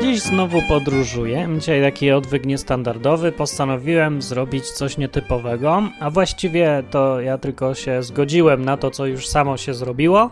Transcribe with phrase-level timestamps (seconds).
[0.00, 1.48] Dziś znowu podróżuję.
[1.58, 3.32] Dzisiaj taki odwyk niestandardowy.
[3.32, 9.28] Postanowiłem zrobić coś nietypowego, a właściwie to ja tylko się zgodziłem na to, co już
[9.28, 10.30] samo się zrobiło.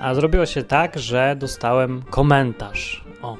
[0.00, 3.04] A zrobiło się tak, że dostałem komentarz.
[3.22, 3.36] O.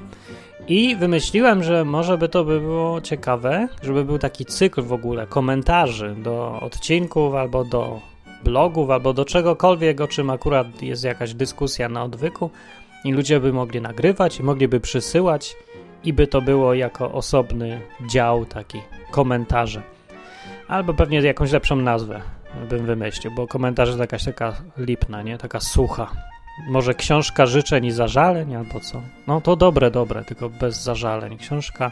[0.68, 5.26] I wymyśliłem, że może by to by było ciekawe, żeby był taki cykl w ogóle
[5.26, 8.00] komentarzy do odcinków albo do
[8.44, 12.50] blogów, albo do czegokolwiek, o czym akurat jest jakaś dyskusja na odwyku
[13.06, 15.56] i ludzie by mogli nagrywać mogliby przysyłać
[16.04, 19.82] i by to było jako osobny dział taki komentarze.
[20.68, 22.20] Albo pewnie jakąś lepszą nazwę
[22.68, 25.38] bym wymyślił, bo komentarze to jakaś taka lipna, nie?
[25.38, 26.10] Taka sucha.
[26.68, 29.02] Może książka życzeń i zażaleń albo co?
[29.26, 31.38] No to dobre, dobre, tylko bez zażaleń.
[31.38, 31.90] Książka,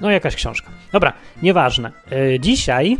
[0.00, 0.70] no jakaś książka.
[0.92, 1.92] Dobra, nieważne.
[2.10, 2.96] Yy, dzisiaj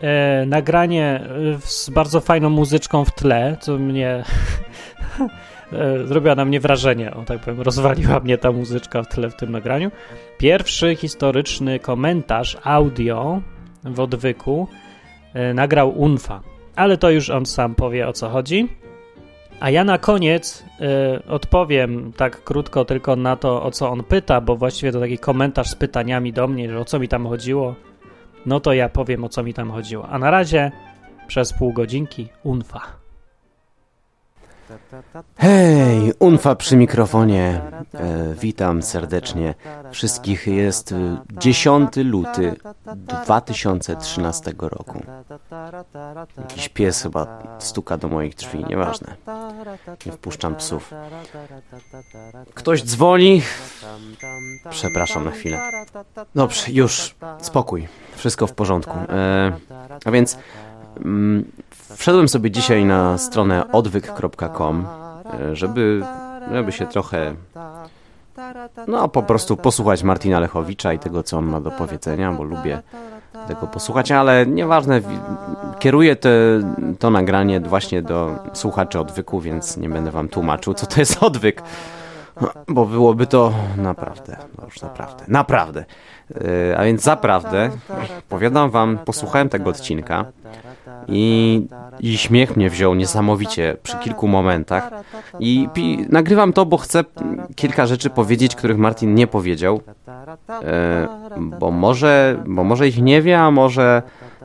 [0.00, 4.24] e, nagranie e, z bardzo fajną muzyczką w tle, co mnie e,
[6.04, 9.52] zrobiła na mnie wrażenie, o tak powiem, rozwaliła mnie ta muzyczka w tle w tym
[9.52, 9.90] nagraniu.
[10.38, 13.40] Pierwszy historyczny komentarz audio
[13.84, 14.68] w odwyku
[15.34, 16.40] e, nagrał Unfa,
[16.76, 18.68] ale to już on sam powie o co chodzi.
[19.60, 20.64] A ja na koniec
[21.20, 25.18] y, odpowiem tak krótko tylko na to, o co on pyta, bo właściwie to taki
[25.18, 27.74] komentarz z pytaniami do mnie, że o co mi tam chodziło.
[28.46, 30.08] No to ja powiem, o co mi tam chodziło.
[30.08, 30.72] A na razie
[31.26, 33.01] przez pół godzinki unfa.
[35.36, 37.60] Hej, Unfa przy mikrofonie.
[37.94, 39.54] E, witam serdecznie
[39.90, 40.46] wszystkich.
[40.46, 40.96] Jest e,
[41.32, 42.56] 10 luty
[43.24, 45.02] 2013 roku.
[46.38, 49.16] Jakiś pies chyba stuka do moich drzwi, nieważne.
[50.06, 50.94] Nie wpuszczam psów.
[52.54, 53.42] Ktoś dzwoni.
[54.70, 55.60] Przepraszam na chwilę.
[56.34, 57.88] Dobrze, już, spokój.
[58.16, 58.98] Wszystko w porządku.
[59.08, 59.52] E,
[60.04, 60.38] a więc
[60.96, 61.44] mm,
[61.96, 64.86] wszedłem sobie dzisiaj na stronę odwyk.com,
[65.40, 66.02] e, żeby,
[66.52, 67.34] żeby się trochę
[68.88, 72.82] no po prostu posłuchać Martina Lechowicza i tego, co on ma do powiedzenia, bo lubię
[73.48, 75.00] tego posłuchać, ale nieważne,
[75.78, 76.30] kieruję te,
[76.98, 81.62] to nagranie właśnie do słuchaczy odwyku, więc nie będę wam tłumaczył, co to jest odwyk,
[82.68, 85.84] bo byłoby to naprawdę, no już naprawdę, naprawdę.
[86.70, 87.70] E, A więc zaprawdę,
[88.28, 90.24] powiadam wam, posłuchałem tego odcinka
[91.08, 91.66] i,
[92.00, 94.90] i śmiech mnie wziął niesamowicie przy kilku momentach
[95.40, 97.04] i pi- nagrywam to, bo chcę
[97.56, 99.80] kilka rzeczy powiedzieć, których Martin nie powiedział,
[100.48, 104.02] e, bo może, bo może ich nie wie, a może,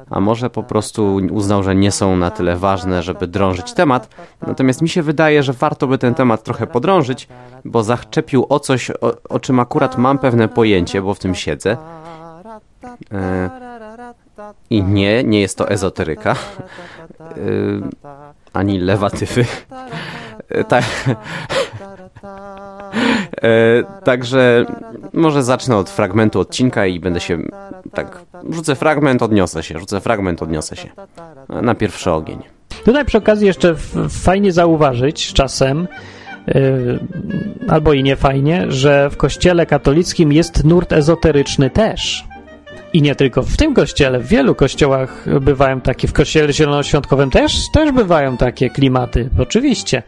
[0.10, 4.10] a może po prostu uznał, że nie są na tyle ważne, żeby drążyć temat.
[4.48, 7.28] Natomiast mi się wydaje, że warto by ten temat trochę podrążyć,
[7.66, 11.78] bo zaczepił o coś, o, o czym akurat mam pewne pojęcie, bo w tym siedzę.
[13.12, 13.67] E,
[14.70, 16.36] I nie, nie jest to ezoteryka,
[17.22, 17.26] e,
[18.54, 19.46] ani lewatywy.
[20.50, 20.84] E, tak.
[23.44, 23.50] E,
[24.04, 24.66] także
[25.14, 27.40] może zacznę od fragmentu odcinka i będę się
[27.94, 28.22] tak.
[28.50, 30.90] Rzucę fragment, odniosę się, rzucę fragment, odniosę się.
[31.50, 32.40] Na pierwszy ogień.
[32.86, 33.76] Tutaj przy okazji jeszcze
[34.10, 35.88] fajnie zauważyć czasem,
[36.48, 37.00] yy,
[37.68, 42.28] albo i nie fajnie, że w kościele katolickim jest nurt ezoteryczny też.
[42.94, 47.72] I nie tylko w tym kościele, w wielu kościołach bywają takie, w kościele zielonoświątkowym też,
[47.74, 50.04] też bywają takie klimaty, oczywiście.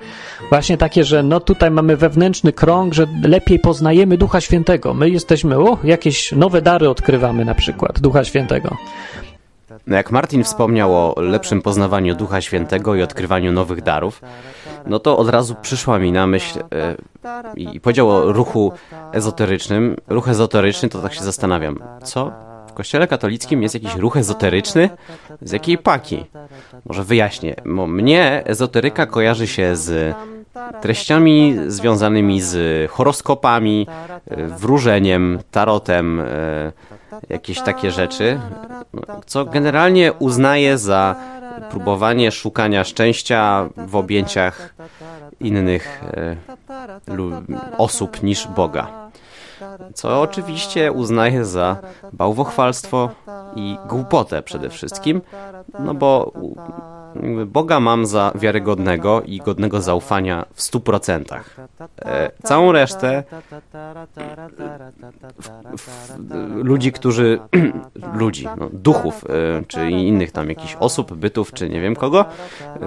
[0.50, 4.94] Właśnie takie, że no tutaj mamy wewnętrzny krąg, że lepiej poznajemy Ducha Świętego.
[4.94, 8.78] My jesteśmy, o, jakieś nowe dary odkrywamy na przykład Ducha Świętego.
[9.88, 14.22] No jak Martin wspomniał o lepszym poznawaniu Ducha Świętego i odkrywaniu nowych darów,
[14.86, 16.96] no to od razu przyszła mi na myśl e,
[17.56, 18.72] i powiedział o ruchu
[19.12, 19.96] ezoterycznym.
[20.08, 21.80] Ruch ezoteryczny to tak się zastanawiam.
[22.04, 22.49] Co?
[22.80, 24.90] Kościele katolickim jest jakiś ruch ezoteryczny?
[25.42, 26.26] Z jakiej paki?
[26.86, 27.56] Może wyjaśnię.
[27.66, 30.16] Bo mnie ezoteryka kojarzy się z
[30.82, 33.88] treściami związanymi z horoskopami,
[34.58, 36.26] wróżeniem, tarotem, e,
[37.30, 38.40] jakieś takie rzeczy,
[39.26, 41.16] co generalnie uznaję za
[41.70, 44.74] próbowanie szukania szczęścia w objęciach
[45.40, 46.36] innych e,
[47.78, 49.09] osób niż Boga.
[49.94, 51.78] Co oczywiście uznaję za
[52.14, 53.10] bałwochwalstwo
[53.56, 55.22] i głupotę przede wszystkim,
[55.80, 56.32] no bo
[57.46, 61.56] Boga mam za wiarygodnego i godnego zaufania w stu procentach.
[62.02, 63.24] E, Całą resztę
[66.56, 67.40] ludzi, którzy
[68.22, 72.86] ludzi, no, duchów, e, czy innych tam jakichś osób, bytów, czy nie wiem kogo, e,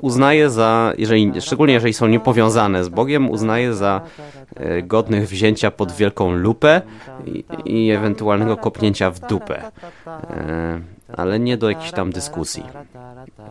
[0.00, 4.00] uznaję za, jeżeli, szczególnie jeżeli są niepowiązane z Bogiem, uznaję za
[4.56, 6.82] e, godnych wzięcia pod wielką lupę
[7.26, 9.62] i, i ewentualnego kopnięcia w dupę.
[10.06, 10.80] E,
[11.16, 12.62] ale nie do jakichś tam dyskusji.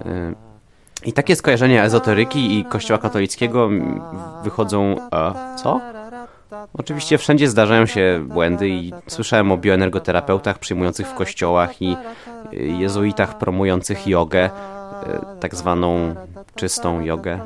[0.05, 0.33] E,
[1.05, 3.69] I takie skojarzenia ezoteryki i kościoła katolickiego
[4.43, 4.95] wychodzą...
[5.13, 5.81] E, co?
[6.73, 11.97] Oczywiście wszędzie zdarzają się błędy i słyszałem o bioenergoterapeutach przyjmujących w kościołach i
[12.51, 14.49] jezuitach promujących jogę,
[15.39, 16.15] tak zwaną
[16.57, 17.39] czystą jogę,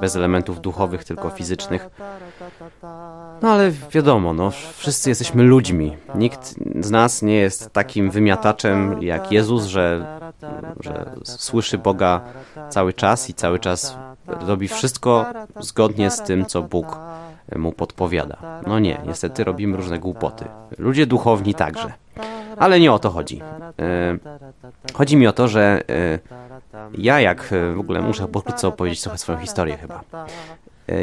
[0.00, 1.88] bez elementów duchowych, tylko fizycznych.
[3.42, 5.96] No ale wiadomo, no, wszyscy jesteśmy ludźmi.
[6.14, 10.06] Nikt z nas nie jest takim wymiataczem jak Jezus, że,
[10.80, 12.20] że słyszy Boga
[12.68, 15.26] cały czas i cały czas robi wszystko
[15.60, 16.98] zgodnie z tym, co Bóg
[17.56, 18.36] mu podpowiada.
[18.66, 20.44] No nie, niestety robimy różne głupoty.
[20.78, 21.92] Ludzie duchowni także.
[22.56, 23.40] Ale nie o to chodzi.
[23.78, 24.18] E,
[24.94, 26.18] chodzi mi o to, że e,
[26.98, 30.00] ja jak e, w ogóle muszę pokrótce opowiedzieć trochę swoją historię chyba.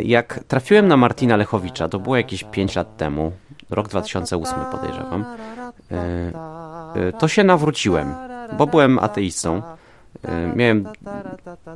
[0.03, 3.31] Jak trafiłem na Martina Lechowicza, to było jakieś 5 lat temu,
[3.69, 5.25] rok 2008 podejrzewam,
[7.19, 8.15] to się nawróciłem,
[8.57, 9.61] bo byłem ateistą.
[10.55, 10.89] Miałem.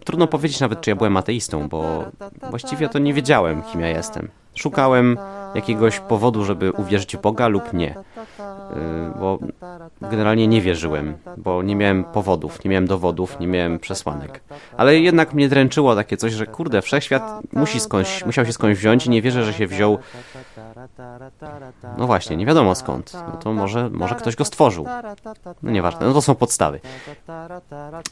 [0.06, 2.04] Trudno powiedzieć nawet, czy ja byłem ateistą, bo
[2.50, 4.30] właściwie to nie wiedziałem, kim ja jestem.
[4.56, 5.18] Szukałem
[5.56, 7.96] jakiegoś powodu, żeby uwierzyć w Boga lub nie.
[8.40, 9.40] Y, bo
[10.02, 14.42] generalnie nie wierzyłem, bo nie miałem powodów, nie miałem dowodów, nie miałem przesłanek.
[14.78, 17.24] Ale jednak mnie dręczyło takie coś, że kurde, wszechświat
[17.54, 19.98] musi skądś, musiał się skądś wziąć i nie wierzę, że się wziął.
[21.98, 23.14] No właśnie, nie wiadomo skąd.
[23.14, 24.86] No to może, może ktoś go stworzył.
[25.64, 26.80] No nieważne, no to są podstawy.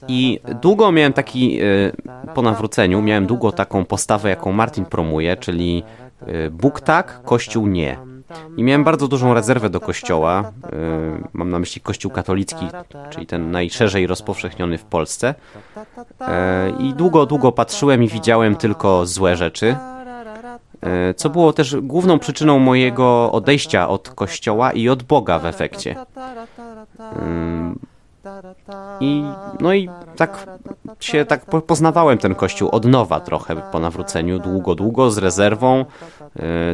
[0.08, 1.92] I długo miałem taki, y,
[2.36, 5.84] po nawróceniu, miałem długo taką postawę, jaką Martin promuje, czyli
[6.28, 7.98] y, Bóg tak, Kościół nie.
[8.58, 10.52] I miałem bardzo dużą rezerwę do kościoła.
[11.24, 12.68] Y, mam na myśli kościół katolicki,
[13.10, 15.36] czyli ten najszerzej rozpowszechniony w Polsce.
[15.78, 16.26] Y,
[16.80, 19.76] I długo, długo patrzyłem i widziałem tylko złe rzeczy.
[21.10, 25.96] Y, co było też główną przyczyną mojego odejścia od kościoła i od Boga w efekcie.
[29.00, 29.24] I,
[29.60, 30.48] no i tak
[31.00, 35.86] się tak poznawałem ten kościół od nowa trochę po nawróceniu, długo, długo, z rezerwą, e,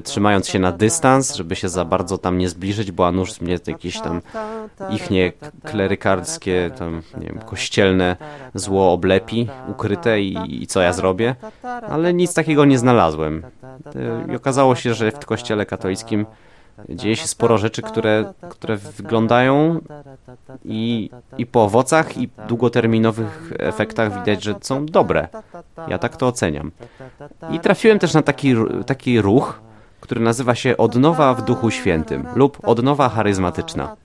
[0.04, 3.58] trzymając się na dystans, żeby się za bardzo tam nie zbliżyć, bo a nuż mnie
[3.68, 4.22] jakieś tam
[4.90, 8.16] ichnie klerykarskie, tam, nie wiem, kościelne
[8.54, 11.36] zło oblepi, ukryte i, i co ja zrobię,
[11.90, 13.44] ale nic takiego nie znalazłem.
[13.96, 16.26] E, I okazało się, że w kościele katolickim
[16.90, 19.80] dzieje się sporo rzeczy, które, które wyglądają
[20.66, 25.28] i, i po owocach, i długoterminowych efektach widać, że są dobre.
[25.88, 26.72] Ja tak to oceniam.
[27.52, 28.56] I trafiłem też na taki,
[28.86, 29.60] taki ruch,
[30.00, 33.96] który nazywa się Odnowa w Duchu Świętym lub Odnowa Charyzmatyczna.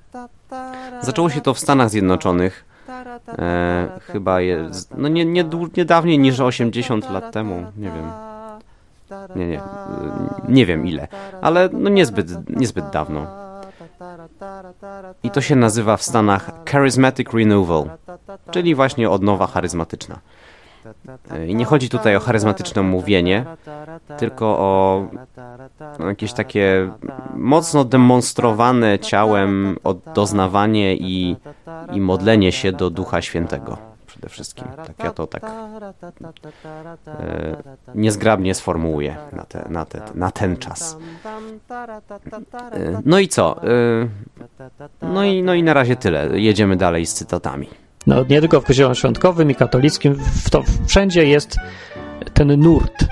[1.01, 2.65] Zaczęło się to w Stanach Zjednoczonych.
[3.29, 5.45] E, chyba jest, no nie, nie,
[5.77, 8.11] nie dawniej niż 80 lat temu, nie wiem.
[9.37, 9.61] Nie, nie.
[10.51, 11.09] Nie wiem ile,
[11.41, 13.27] ale no niezbyt, niezbyt dawno.
[15.23, 17.91] I to się nazywa w Stanach Charismatic Renewal,
[18.51, 20.19] czyli właśnie odnowa charyzmatyczna.
[21.47, 23.45] I nie chodzi tutaj o charyzmatyczne mówienie,
[24.19, 25.07] tylko o
[26.07, 26.91] jakieś takie
[27.35, 29.77] mocno demonstrowane ciałem
[30.15, 31.37] doznawanie i,
[31.93, 33.90] i modlenie się do Ducha Świętego
[34.21, 34.65] przede wszystkim.
[34.77, 35.45] Tak ja to tak
[37.07, 37.57] e,
[37.95, 40.97] niezgrabnie sformułuję na, te, na, te, na ten czas.
[42.73, 43.65] E, no i co?
[43.65, 44.09] E,
[45.03, 46.41] no, i, no i na razie tyle.
[46.41, 47.69] Jedziemy dalej z cytatami.
[48.07, 51.57] No, nie tylko w kościele świątkowym i katolickim, w to wszędzie jest
[52.35, 53.05] ten nurt,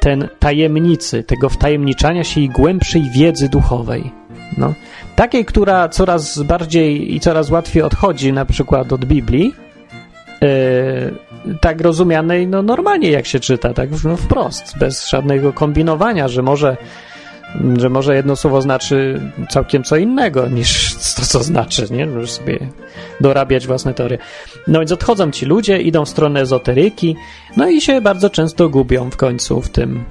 [0.00, 4.12] ten tajemnicy, tego wtajemniczania się i głębszej wiedzy duchowej.
[4.58, 4.74] No,
[5.16, 9.67] takiej, która coraz bardziej i coraz łatwiej odchodzi na przykład od Biblii, Yy,
[11.60, 16.76] tak rozumianej no, normalnie, jak się czyta, tak no, wprost, bez żadnego kombinowania, że może,
[17.78, 22.06] że może jedno słowo znaczy całkiem co innego niż to, co znaczy, nie?
[22.06, 22.58] Możesz sobie
[23.20, 24.18] dorabiać własne teorie.
[24.66, 27.16] No więc odchodzą ci ludzie, idą w stronę ezoteryki,
[27.56, 30.04] no i się bardzo często gubią w końcu w tym.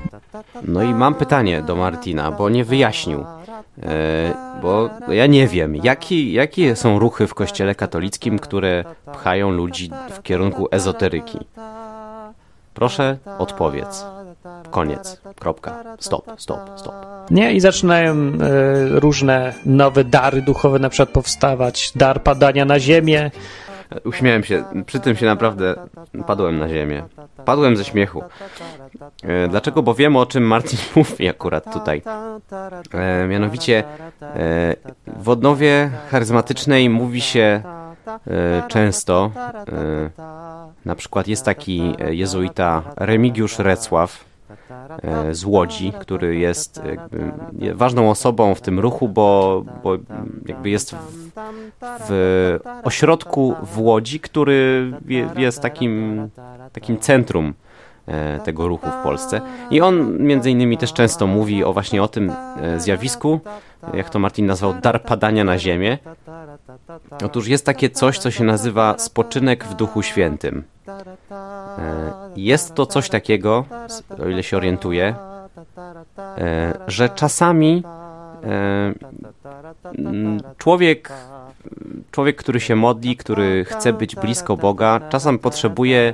[0.63, 3.36] No i mam pytanie do Martina, bo nie wyjaśnił.
[3.83, 9.89] E, bo ja nie wiem, jaki, jakie są ruchy w kościele katolickim, które pchają ludzi
[10.09, 11.39] w kierunku ezoteryki.
[12.73, 14.05] Proszę, odpowiedz.
[14.71, 15.21] Koniec.
[15.39, 15.83] Kropka.
[15.99, 16.93] Stop, stop, stop.
[17.31, 18.37] Nie, i zaczynają y,
[18.99, 21.91] różne nowe dary duchowe na przykład powstawać.
[21.95, 23.31] Dar padania na ziemię,
[24.05, 25.75] Uśmiałem się, przy tym się naprawdę
[26.27, 27.03] padłem na ziemię.
[27.45, 28.23] Padłem ze śmiechu.
[29.23, 29.83] E, dlaczego?
[29.83, 32.01] Bo wiem o czym Marcin mówi akurat tutaj.
[32.93, 33.83] E, mianowicie
[34.21, 34.75] e,
[35.07, 37.61] w odnowie charyzmatycznej mówi się
[38.67, 39.31] często,
[40.85, 44.25] na przykład jest taki jezuita Remigiusz Recław,
[45.31, 46.81] z Łodzi, który jest
[47.73, 49.97] ważną osobą w tym ruchu, bo, bo
[50.45, 51.31] jakby jest w,
[52.07, 54.91] w ośrodku w Łodzi, który
[55.37, 56.29] jest takim,
[56.73, 57.53] takim centrum
[58.05, 59.41] e, tego ruchu w Polsce.
[59.71, 63.39] I on między innymi też często mówi o właśnie o tym e, zjawisku,
[63.93, 65.97] jak to Martin nazwał, dar padania na ziemię.
[67.23, 70.63] Otóż jest takie coś, co się nazywa spoczynek w Duchu Świętym.
[72.35, 73.65] Jest to coś takiego,
[74.23, 75.15] o ile się orientuję,
[76.87, 77.83] że czasami
[80.57, 81.11] człowiek
[82.11, 86.13] człowiek, który się modli, który chce być blisko Boga, czasem potrzebuje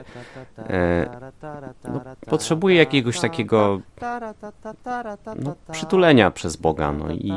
[0.57, 1.05] e,
[1.83, 3.79] no, potrzebuje jakiegoś takiego
[5.39, 6.91] no, przytulenia przez Boga.
[6.91, 7.33] No, i,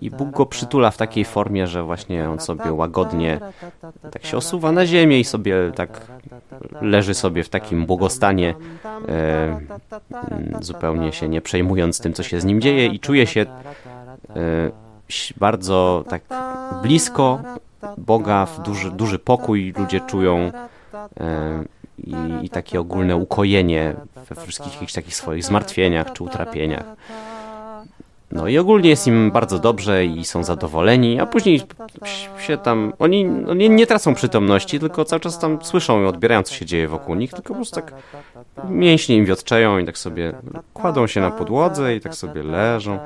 [0.00, 3.40] I Bóg go przytula w takiej formie, że właśnie on sobie łagodnie
[4.10, 6.00] tak się osuwa na ziemię i sobie tak
[6.80, 8.54] leży sobie w takim błogostanie,
[9.08, 9.60] e,
[10.60, 13.46] zupełnie się nie przejmując tym, co się z nim dzieje i czuje się e,
[15.36, 16.22] bardzo tak
[16.82, 17.42] blisko
[17.98, 20.52] Boga, w duży, duży pokój ludzie czują
[21.20, 21.64] e,
[21.98, 23.94] i, i takie ogólne ukojenie
[24.28, 26.84] we wszystkich takich swoich zmartwieniach czy utrapieniach.
[28.32, 31.62] No i ogólnie jest im bardzo dobrze i są zadowoleni, a później
[32.38, 32.92] się tam.
[32.98, 36.88] Oni, oni nie tracą przytomności, tylko cały czas tam słyszą i odbierają, co się dzieje
[36.88, 37.94] wokół nich, tylko po prostu tak
[38.68, 40.32] mięśnie im wiotczeją i tak sobie
[40.74, 42.98] kładą się na podłodze i tak sobie leżą.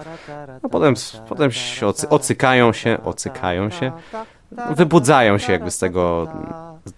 [0.63, 0.95] A potem,
[1.29, 3.93] potem się ocy, ocykają się, ocykają się,
[4.77, 6.29] wybudzają się jakby z tego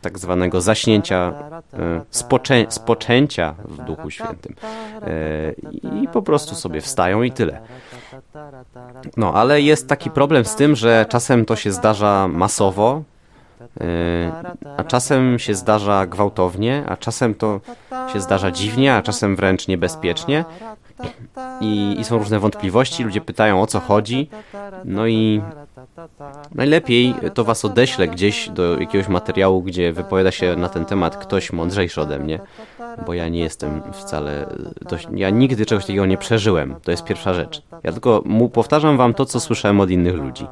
[0.00, 1.33] tak zwanego zaśnięcia,
[1.75, 4.54] e, spoczę, spoczęcia w Duchu Świętym.
[5.02, 5.52] E,
[6.02, 7.61] I po prostu sobie wstają i tyle.
[9.16, 13.02] No, ale jest taki problem z tym, że czasem to się zdarza masowo,
[13.80, 17.61] e, a czasem się zdarza gwałtownie, a czasem to
[18.12, 20.44] się zdarza dziwnie, a czasem wręcz niebezpiecznie.
[21.61, 24.30] I, I, są różne wątpliwości, ludzie pytają o co chodzi.
[24.85, 25.42] No i
[26.55, 31.53] najlepiej to was odeślę gdzieś do jakiegoś materiału, gdzie wypowiada się na ten temat ktoś
[31.53, 32.41] mądrzejszy ode mnie,
[33.07, 34.47] bo ja nie jestem wcale.
[34.81, 36.75] Dość, ja nigdy czegoś takiego nie przeżyłem.
[36.83, 37.62] To jest pierwsza rzecz.
[37.83, 40.47] Ja tylko mu powtarzam wam to, co słyszałem od innych ludzi.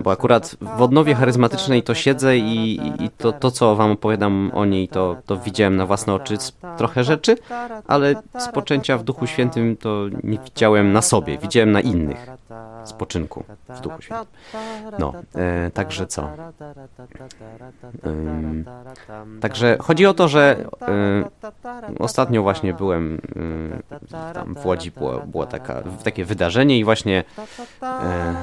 [0.00, 4.64] Bo akurat w odnowie charyzmatycznej to siedzę i, i to, to, co wam opowiadam o
[4.64, 6.36] niej, to, to widziałem na własne oczy
[6.76, 7.36] trochę rzeczy,
[7.86, 12.26] ale spoczęcia w Duchu Świętym to nie widziałem na sobie, widziałem na innych
[12.84, 14.26] spoczynku w Duchu Świętym.
[14.98, 16.22] No, e, także co?
[16.22, 16.52] E,
[19.40, 21.24] także chodzi o to, że e,
[21.98, 23.20] ostatnio właśnie byłem
[24.12, 27.24] e, tam w Łodzi, było, było taka, takie wydarzenie i właśnie
[27.82, 28.34] e,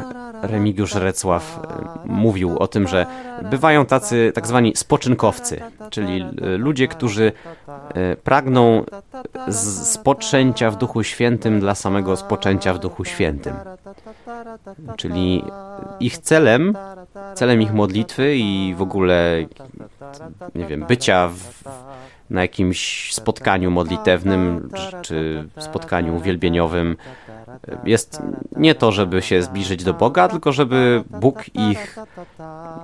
[0.41, 1.67] Remigiusz Recław e,
[2.05, 3.05] mówił o tym, że
[3.43, 6.25] bywają tacy tak zwani spoczynkowcy, czyli
[6.57, 7.31] ludzie, którzy
[8.23, 8.83] pragną
[9.83, 13.53] spoczęcia w Duchu Świętym dla samego spoczęcia w Duchu Świętym.
[14.97, 15.43] Czyli
[15.99, 16.77] ich celem,
[17.35, 19.45] celem ich modlitwy i w ogóle,
[20.55, 21.63] nie wiem, bycia w,
[22.29, 24.69] na jakimś spotkaniu modlitewnym
[25.01, 26.97] czy spotkaniu uwielbieniowym
[27.83, 28.21] jest
[28.55, 31.99] nie to, żeby się zbliżyć do Boga, tylko żeby Bóg ich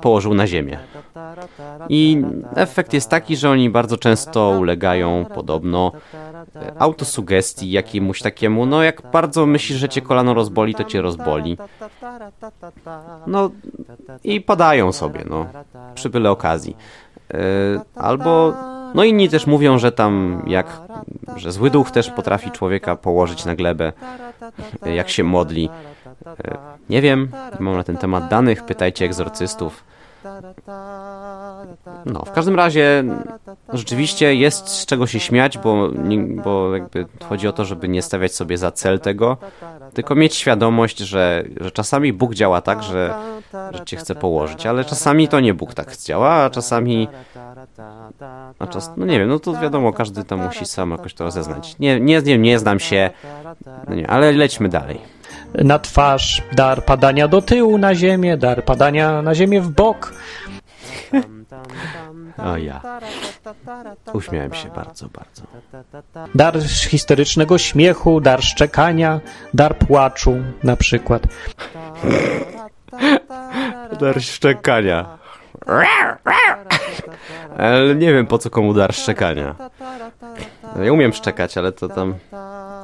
[0.01, 0.79] położył na ziemię.
[1.89, 2.23] I
[2.55, 5.91] efekt jest taki, że oni bardzo często ulegają podobno
[6.79, 11.57] autosugestii jakiemuś takiemu, no jak bardzo myślisz, że cię kolano rozboli, to cię rozboli.
[13.27, 13.49] No
[14.23, 15.45] i padają sobie, no,
[15.95, 16.77] przy byle okazji.
[17.33, 17.37] E,
[17.95, 18.53] albo,
[18.95, 20.81] no inni też mówią, że tam jak,
[21.35, 23.93] że zły duch też potrafi człowieka położyć na glebę,
[24.85, 25.69] jak się modli.
[26.45, 26.57] E,
[26.89, 29.83] nie wiem, nie mam na ten temat danych, pytajcie egzorcystów.
[32.05, 33.03] No, w każdym razie
[33.73, 35.89] rzeczywiście jest z czego się śmiać, bo,
[36.43, 39.37] bo jakby chodzi o to, żeby nie stawiać sobie za cel tego,
[39.93, 43.15] tylko mieć świadomość, że, że czasami Bóg działa tak, że,
[43.71, 47.07] że cię chce położyć, ale czasami to nie Bóg tak działa, a czasami
[48.59, 51.75] a czas, no nie wiem, no to wiadomo, każdy tam musi sam jakoś to rozeznać.
[51.79, 53.09] Nie, nie, nie, nie znam się,
[53.87, 55.15] no nie, ale lećmy dalej
[55.63, 60.13] na twarz, dar padania do tyłu na ziemię, dar padania na ziemię w bok.
[62.37, 62.81] O ja.
[64.13, 65.41] Uśmiałem się bardzo, bardzo.
[66.35, 69.19] Dar historycznego śmiechu, dar szczekania,
[69.53, 71.27] dar płaczu na przykład.
[73.99, 75.17] Dar szczekania.
[77.57, 79.55] Ale nie wiem po co komu dar szczekania.
[80.83, 82.15] Ja umiem szczekać, ale to tam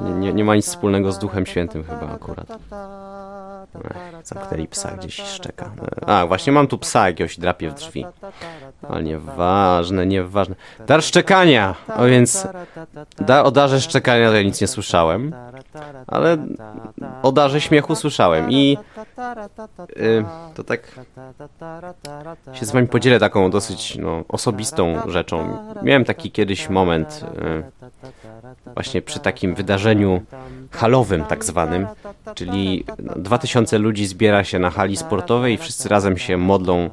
[0.01, 2.47] nie, nie, nie ma nic wspólnego z Duchem Świętym chyba akurat.
[3.85, 5.71] Ech, zamknęli psa gdzieś szczeka.
[6.07, 8.05] A, właśnie mam tu psa jakiegoś drapie w drzwi.
[8.89, 10.55] Ale nieważne, nieważne.
[10.87, 11.75] Dar szczekania!
[11.97, 12.47] O więc
[13.17, 15.35] da, o darze szczekania to ja nic nie słyszałem,
[16.07, 16.37] ale
[17.23, 18.77] o darze śmiechu słyszałem i
[19.97, 20.25] y,
[20.55, 20.99] to tak
[22.53, 25.57] się z wami podzielę taką dosyć no, osobistą rzeczą.
[25.81, 27.91] Miałem taki kiedyś moment y,
[28.73, 30.21] właśnie przy takim wydarzeniu
[30.71, 31.87] halowym tak zwanym,
[32.35, 36.89] czyli 2000 ludzi zbiera się na hali sportowej i wszyscy razem się modlą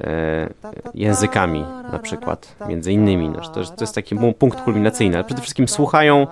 [0.00, 0.48] e,
[0.94, 3.28] językami na przykład, między innymi.
[3.28, 6.26] No, to, to jest taki punkt kulminacyjny, ale przede wszystkim słuchają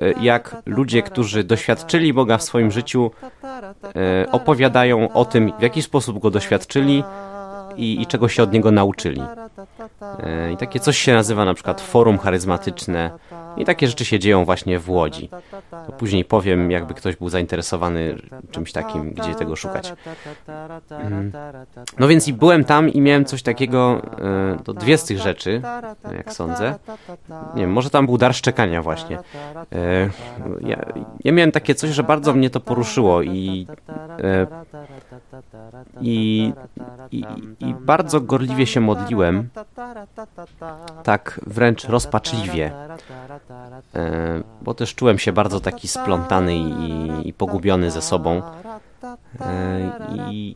[0.00, 3.10] e, jak ludzie, którzy doświadczyli Boga w swoim życiu,
[3.96, 7.04] e, opowiadają o tym, w jaki sposób Go doświadczyli
[7.76, 9.22] i, i czego się od Niego nauczyli.
[10.22, 13.10] E, I takie coś się nazywa na przykład forum charyzmatyczne
[13.56, 15.28] i takie rzeczy się dzieją właśnie w Łodzi.
[15.86, 18.16] To później powiem, jakby ktoś był zainteresowany
[18.50, 19.92] czymś takim, gdzie tego szukać.
[20.90, 21.32] Mhm.
[21.98, 25.62] No więc i byłem tam i miałem coś takiego, e, to dwie z tych rzeczy,
[26.16, 26.74] jak sądzę.
[27.54, 29.18] Nie wiem, może tam był dar szczekania właśnie.
[29.72, 30.10] E,
[30.60, 30.84] ja,
[31.24, 33.66] ja miałem takie coś, że bardzo mnie to poruszyło i
[36.00, 36.52] i,
[37.10, 37.24] i,
[37.60, 39.48] i bardzo gorliwie się modliłem,
[41.02, 42.96] tak wręcz rozpaczliwie, e,
[44.62, 48.42] bo też czułem się bardzo taki splątany i, i pogubiony ze sobą.
[49.40, 50.54] E, I,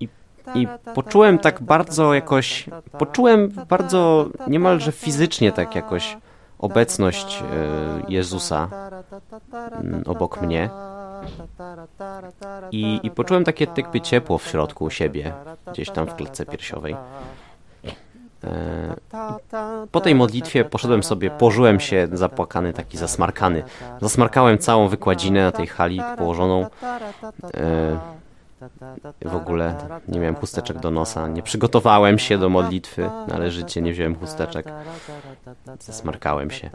[0.00, 0.08] i,
[0.54, 2.66] I poczułem tak bardzo jakoś,
[2.98, 6.16] poczułem bardzo niemalże fizycznie tak jakoś
[6.58, 7.44] obecność e,
[8.08, 8.68] Jezusa
[9.72, 10.70] mm, obok mnie.
[12.70, 15.32] I, I poczułem takie jakby ciepło w środku siebie,
[15.72, 16.96] gdzieś tam w klatce piersiowej.
[18.44, 18.96] E,
[19.92, 23.62] po tej modlitwie poszedłem sobie, położyłem się zapłakany, taki zasmarkany.
[24.00, 26.66] Zasmarkałem całą wykładzinę na tej hali położoną.
[27.54, 27.98] E,
[29.24, 29.74] w ogóle
[30.08, 34.66] nie miałem chusteczek do nosa, nie przygotowałem się do modlitwy należycie, nie wziąłem chusteczek,
[35.80, 36.70] zasmarkałem się.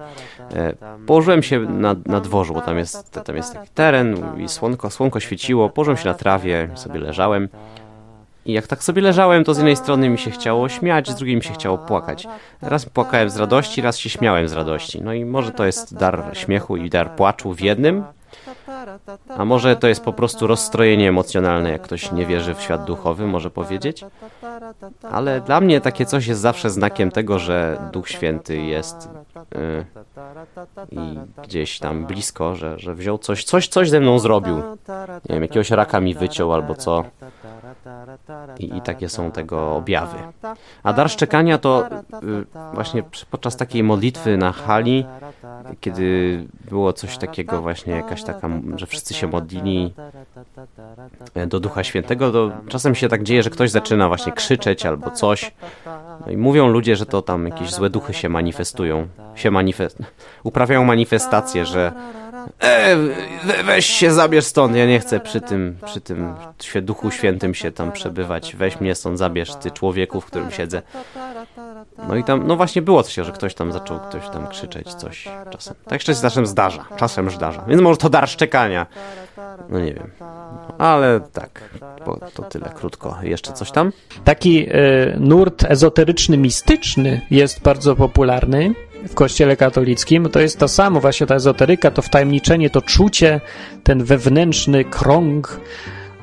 [0.53, 0.73] E,
[1.07, 5.19] położyłem się na, na dworzu, bo tam jest, tam jest taki teren i słonko, słonko
[5.19, 7.49] świeciło, położyłem się na trawie, sobie leżałem.
[8.45, 11.35] I jak tak sobie leżałem, to z jednej strony mi się chciało śmiać, z drugiej
[11.35, 12.27] mi się chciało płakać.
[12.61, 15.01] Raz płakałem z radości, raz się śmiałem z radości.
[15.01, 18.03] No i może to jest dar śmiechu i dar płaczu w jednym,
[19.37, 23.27] a może to jest po prostu rozstrojenie emocjonalne, jak ktoś nie wierzy w świat duchowy,
[23.27, 24.05] może powiedzieć?
[25.11, 29.09] Ale dla mnie takie coś jest zawsze znakiem tego, że Duch Święty jest
[30.91, 34.57] i gdzieś tam blisko, że, że wziął coś, coś, coś ze mną zrobił.
[35.29, 37.03] Nie wiem, jakiegoś raka mi wyciął albo co.
[38.59, 40.17] I, I, takie są tego objawy.
[40.83, 45.05] A dar szczekania to y, właśnie podczas takiej modlitwy na hali,
[45.79, 49.93] kiedy było coś takiego właśnie, jakaś taka, że wszyscy się modlili
[51.35, 55.11] e, do Ducha Świętego, to czasem się tak dzieje, że ktoś zaczyna właśnie krzyczeć albo
[55.11, 55.51] coś.
[56.25, 59.97] No i mówią ludzie, że to tam jakieś złe duchy się manifestują, się manifest
[60.43, 61.91] uprawiają manifestacje, że
[62.59, 62.95] E,
[63.63, 66.33] weź się, zabierz stąd, ja nie chcę przy tym, przy tym
[66.81, 68.55] Duchu Świętym się tam przebywać.
[68.55, 70.81] Weź mnie stąd, zabierz, ty człowieku, w którym siedzę.
[72.07, 75.29] No i tam, no właśnie było coś, że ktoś tam zaczął, ktoś tam krzyczeć coś
[75.49, 75.75] czasem.
[75.87, 77.65] Tak się czasem zdarza, czasem zdarza.
[77.67, 78.85] Więc może to dar szczekania.
[79.69, 80.09] No nie wiem.
[80.77, 81.69] Ale tak,
[82.33, 83.17] to tyle krótko.
[83.21, 83.91] Jeszcze coś tam?
[84.23, 88.73] Taki y, nurt ezoteryczny, mistyczny jest bardzo popularny
[89.07, 93.41] w kościele katolickim, to jest to samo, właśnie ta ezoteryka, to wtajemniczenie, to czucie,
[93.83, 95.59] ten wewnętrzny krąg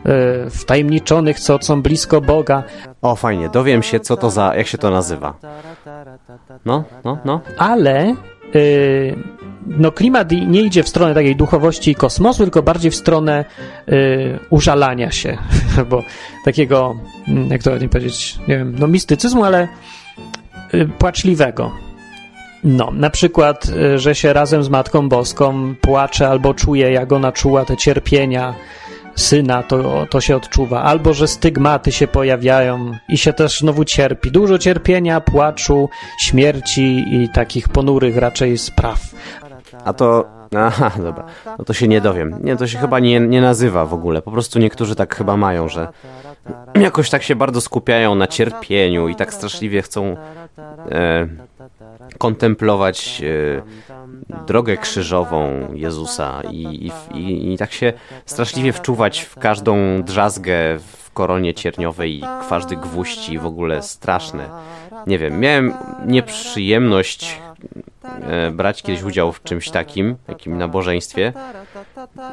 [0.05, 2.63] yy, wtajemniczonych, co są blisko Boga.
[3.03, 5.35] O, fajnie, dowiem się, co to za, jak się to nazywa.
[6.65, 7.41] No, no, no.
[7.59, 8.15] Ale
[8.55, 9.17] yy,
[9.67, 13.45] no klimat nie idzie w stronę takiej duchowości kosmosu, tylko bardziej w stronę
[13.87, 15.39] yy, użalania się,
[15.79, 16.03] albo
[16.45, 16.97] takiego,
[17.29, 19.69] mm, jak to ładnie powiedzieć, nie wiem, no mistycyzmu, ale
[20.99, 21.88] płaczliwego.
[22.65, 27.33] No, na przykład, y, że się razem z Matką Boską płacze albo czuje, jak ona
[27.33, 28.55] czuła te cierpienia
[29.15, 30.83] syna, to, to się odczuwa.
[30.83, 34.31] Albo, że stygmaty się pojawiają i się też znowu cierpi.
[34.31, 35.89] Dużo cierpienia, płaczu,
[36.21, 39.01] śmierci i takich ponurych raczej spraw.
[39.85, 41.25] A to Aha, dobra.
[41.59, 42.39] No to się nie dowiem.
[42.43, 44.23] Nie, to się chyba nie, nie nazywa w ogóle.
[44.23, 45.89] Po prostu niektórzy tak chyba mają, że
[46.75, 50.17] jakoś tak się bardzo skupiają na cierpieniu i tak straszliwie chcą
[50.91, 51.29] e,
[52.19, 53.63] kontemplować e,
[54.47, 57.93] drogę krzyżową Jezusa i, i, i tak się
[58.27, 64.49] straszliwie wczuwać w każdą drzazgę w koronie cierniowej i każdy gwóźdź i w ogóle straszne.
[65.07, 65.75] Nie wiem, miałem
[66.07, 67.41] nieprzyjemność
[68.23, 71.33] e, brać kiedyś udział w czymś takim, takim nabożeństwie,
[72.17, 72.33] e,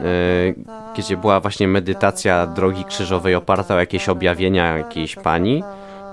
[0.98, 5.64] gdzie była właśnie medytacja drogi krzyżowej oparta o jakieś objawienia jakiejś pani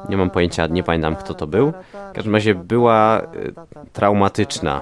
[0.09, 1.73] nie mam pojęcia, nie pamiętam kto to był.
[2.11, 3.27] W każdym razie była e,
[3.93, 4.81] traumatyczna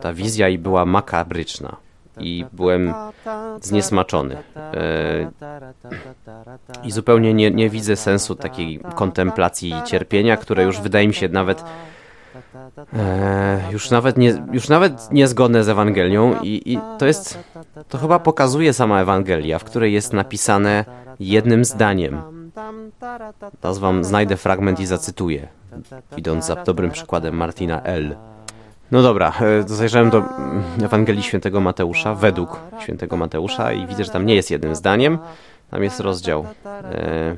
[0.00, 1.76] ta wizja i była makabryczna.
[2.18, 2.94] I byłem
[3.60, 4.36] zniesmaczony.
[4.56, 5.30] E,
[6.84, 11.64] I zupełnie nie, nie widzę sensu takiej kontemplacji cierpienia, które już wydaje mi się nawet
[12.92, 17.38] e, już, nawet nie, już nawet niezgodne z Ewangelią i, i to jest,
[17.88, 20.84] to chyba pokazuje sama Ewangelia, w której jest napisane
[21.20, 22.43] jednym zdaniem.
[23.60, 25.48] Teraz wam znajdę fragment i zacytuję,
[26.16, 28.16] idąc za dobrym przykładem Martina L.
[28.90, 34.10] No dobra, e, zajrzałem do mm, Ewangelii Świętego Mateusza, według Świętego Mateusza i widzę, że
[34.10, 35.18] tam nie jest jednym zdaniem,
[35.70, 36.46] tam jest rozdział.
[36.66, 37.36] E,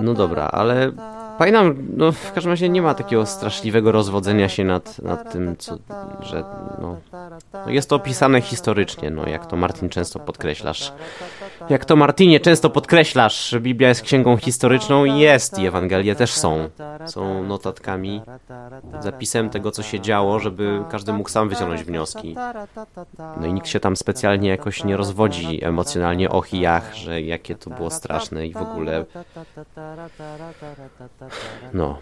[0.00, 0.92] no dobra, ale
[1.38, 5.78] pamiętam, no w każdym razie nie ma takiego straszliwego rozwodzenia się nad, nad tym, co,
[6.20, 6.44] że
[6.80, 6.96] no,
[7.52, 10.92] no jest to opisane historycznie, no jak to Martin często podkreślasz.
[11.70, 16.68] Jak to Martinie często podkreślasz, Biblia jest księgą historyczną i jest i Ewangelie też są.
[17.06, 18.22] Są notatkami,
[19.00, 22.36] zapisem tego, co się działo, żeby każdy mógł sam wyciągnąć wnioski.
[23.40, 27.70] No i nikt się tam specjalnie jakoś nie rozwodzi emocjonalnie o chijach, że jakie to
[27.70, 28.99] było straszne i w ogóle.
[31.72, 31.98] No.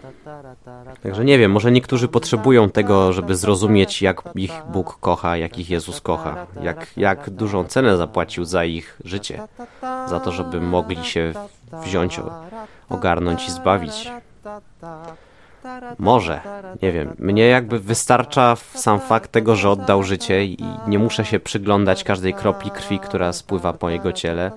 [1.03, 5.69] Także nie wiem, może niektórzy potrzebują tego, żeby zrozumieć, jak ich Bóg kocha, jak ich
[5.69, 9.41] Jezus kocha, jak, jak dużą cenę zapłacił za ich życie
[9.81, 11.33] za to, żeby mogli się
[11.73, 12.19] wziąć,
[12.89, 14.11] ogarnąć i zbawić.
[15.99, 16.41] Może,
[16.81, 17.15] nie wiem.
[17.19, 22.33] Mnie jakby wystarcza sam fakt tego, że oddał życie i nie muszę się przyglądać każdej
[22.33, 24.51] kropli krwi, która spływa po jego ciele.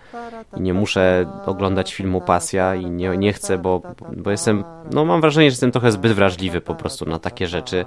[0.56, 3.82] I nie muszę oglądać filmu Pasja i nie, nie chcę, bo,
[4.16, 7.84] bo jestem, no mam wrażenie, że jestem trochę zbyt wrażliwy po prostu na takie rzeczy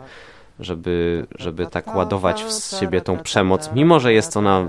[0.59, 4.67] żeby, żeby tak ładować w siebie tą przemoc, mimo że jest ona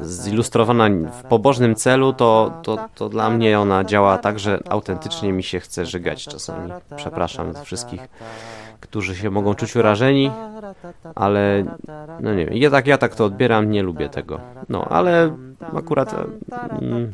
[0.00, 5.42] zilustrowana w pobożnym celu, to, to, to dla mnie ona działa tak, że autentycznie mi
[5.42, 6.72] się chce żygać czasami.
[6.96, 8.08] Przepraszam wszystkich,
[8.80, 10.30] którzy się mogą czuć urażeni,
[11.14, 11.64] ale
[12.20, 14.40] no nie wiem, ja tak, ja tak to odbieram, nie lubię tego.
[14.68, 15.36] No, ale
[15.76, 16.14] akurat
[16.80, 17.12] mm,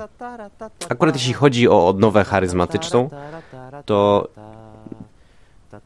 [0.89, 3.11] akurat jeśli chodzi o odnowę charyzmatyczną,
[3.85, 4.29] to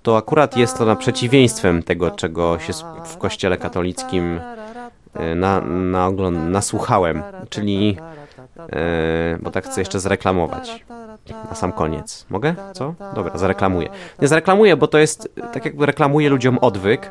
[0.02, 2.72] to akurat jest to na przeciwieństwem tego, czego się
[3.04, 4.40] w kościele katolickim
[5.14, 7.96] e, na, na ogląd, nasłuchałem, czyli,
[8.58, 10.84] e, bo tak chcę jeszcze zreklamować
[11.32, 12.26] na sam koniec.
[12.30, 12.54] Mogę?
[12.72, 12.94] Co?
[13.14, 13.88] Dobra, zareklamuję.
[14.22, 17.10] Nie zareklamuję, bo to jest, tak jakby reklamuję ludziom odwyk,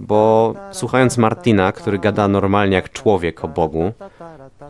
[0.00, 3.92] bo słuchając Martina, który gada normalnie jak człowiek o Bogu,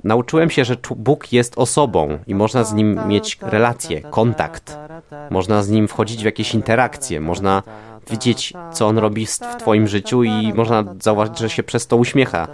[0.05, 4.79] nauczyłem się, że Bóg jest osobą i można z nim mieć relację, kontakt.
[5.31, 7.63] Można z nim wchodzić w jakieś interakcje, można
[8.11, 12.49] widzieć, co on robi w twoim życiu i można zauważyć, że się przez to uśmiecha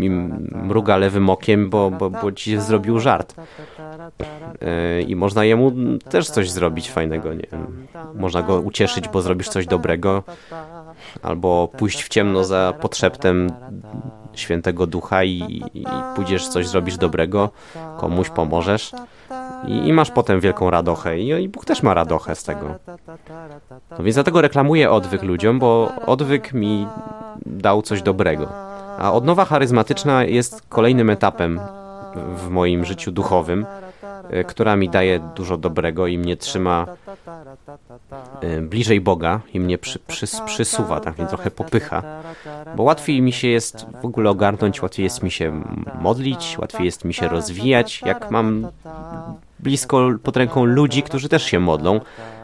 [0.00, 0.10] i
[0.52, 3.34] mruga lewym okiem, bo, bo, bo ci zrobił żart.
[4.60, 5.72] E, I można jemu
[6.10, 7.86] też coś zrobić fajnego, nie wiem.
[8.14, 10.22] Można go ucieszyć, bo zrobisz coś dobrego,
[11.22, 13.52] albo pójść w ciemno za podszeptem
[14.34, 15.84] świętego ducha i, i
[16.16, 17.50] pójdziesz coś zrobisz dobrego,
[17.98, 18.92] komuś pomożesz
[19.66, 22.74] i, i masz potem wielką radochę I, i Bóg też ma radochę z tego.
[23.98, 26.86] No więc dlatego reklamuję odwyk ludziom, bo odwyk mi
[27.46, 28.48] dał coś dobrego.
[28.98, 31.60] A odnowa charyzmatyczna jest kolejnym etapem
[32.36, 33.66] w moim życiu duchowym,
[34.46, 36.86] która mi daje dużo dobrego i mnie trzyma
[38.40, 42.02] e, bliżej Boga i mnie przy, przy, przysuwa, tak mnie trochę popycha,
[42.76, 45.62] bo łatwiej mi się jest w ogóle ogarnąć, łatwiej jest mi się
[46.00, 48.66] modlić, łatwiej jest mi się rozwijać, jak mam
[49.60, 52.00] blisko pod ręką ludzi, którzy też się modlą,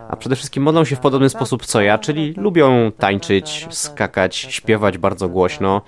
[0.09, 4.99] a przede wszystkim modlą się w podobny sposób co ja, czyli lubią tańczyć, skakać, śpiewać
[4.99, 5.83] bardzo głośno,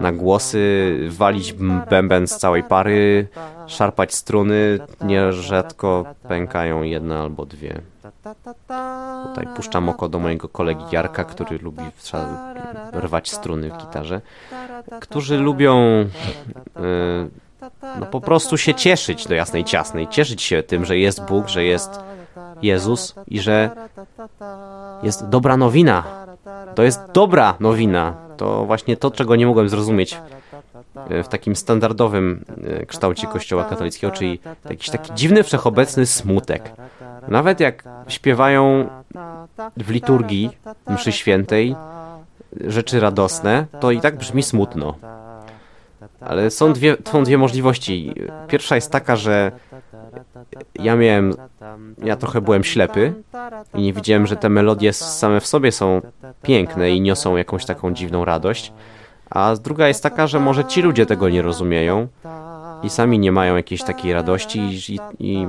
[0.00, 1.54] na głosy, walić
[1.90, 3.28] bęben z całej pary,
[3.72, 7.80] szarpać struny, nierzadko pękają jedna albo dwie.
[9.28, 11.82] Tutaj puszczam oko do mojego kolegi Jarka, który lubi
[12.94, 14.20] rwać struny w gitarze,
[15.00, 16.04] którzy lubią
[16.76, 17.30] yy,
[18.00, 21.64] no po prostu się cieszyć do jasnej ciasnej, cieszyć się tym, że jest Bóg, że
[21.64, 22.00] jest
[22.62, 23.70] Jezus i że
[25.02, 26.04] jest dobra nowina.
[26.74, 28.14] To jest dobra nowina.
[28.36, 30.51] To właśnie to, czego nie mogłem zrozumieć e,
[31.24, 36.72] w takim standardowym e, kształcie Kościoła katolickiego, czyli jakiś taki dziwny, wszechobecny smutek.
[37.28, 38.88] Nawet jak śpiewają
[39.76, 40.50] w liturgii
[40.88, 41.76] mszy świętej
[42.60, 44.94] rzeczy radosne, to i tak brzmi smutno.
[46.20, 48.14] Ale są dwie, są dwie możliwości.
[48.48, 49.52] Pierwsza jest taka, że
[50.74, 51.34] ja miałem,
[52.04, 53.14] ja trochę byłem ślepy
[53.74, 56.00] i nie widziałem, że te melodie same w sobie są
[56.42, 58.72] piękne i niosą jakąś taką dziwną radość.
[59.34, 62.08] A druga jest taka, że może ci ludzie tego nie rozumieją
[62.82, 65.48] i sami nie mają jakiejś takiej radości i, i,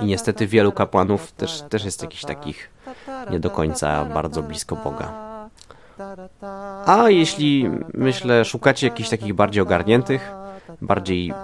[0.00, 2.70] i niestety wielu kapłanów też, też jest jakichś takich
[3.30, 5.12] nie do końca bardzo blisko Boga.
[6.86, 10.32] A jeśli, myślę, szukacie jakichś takich bardziej ogarniętych,
[10.82, 11.34] bardziej e,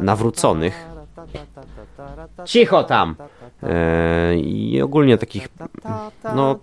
[0.00, 0.86] nawróconych,
[2.44, 3.16] cicho tam,
[4.36, 5.48] i ogólnie takich
[6.34, 6.58] no,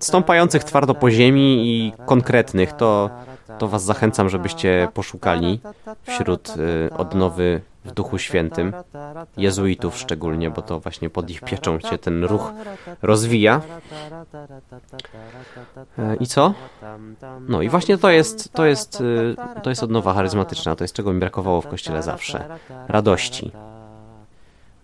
[0.00, 3.10] stąpających twardo po ziemi i konkretnych, to,
[3.58, 5.60] to was zachęcam, żebyście poszukali
[6.02, 8.72] wśród e, odnowy w Duchu Świętym,
[9.36, 12.52] jezuitów szczególnie, bo to właśnie pod ich pieczą się ten ruch
[13.02, 13.60] rozwija.
[15.98, 16.54] E, I co?
[17.48, 19.02] No i właśnie to jest, to jest,
[19.56, 22.58] e, to jest odnowa charyzmatyczna, to jest czego mi brakowało w Kościele zawsze.
[22.88, 23.52] Radości.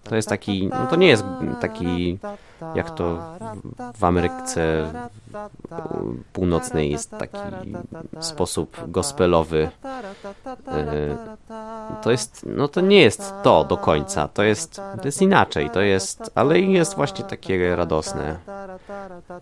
[0.04, 1.24] To jest taki, no to nie jest
[1.60, 2.18] taki,
[2.74, 3.18] jak to
[3.94, 4.92] w Ameryce
[6.32, 7.38] Północnej jest taki
[8.20, 9.70] sposób gospelowy.
[10.68, 11.16] E,
[12.02, 15.80] to jest, no to nie jest to do końca, to jest, to jest inaczej, to
[15.80, 18.36] jest, ale jest właśnie takie radosne.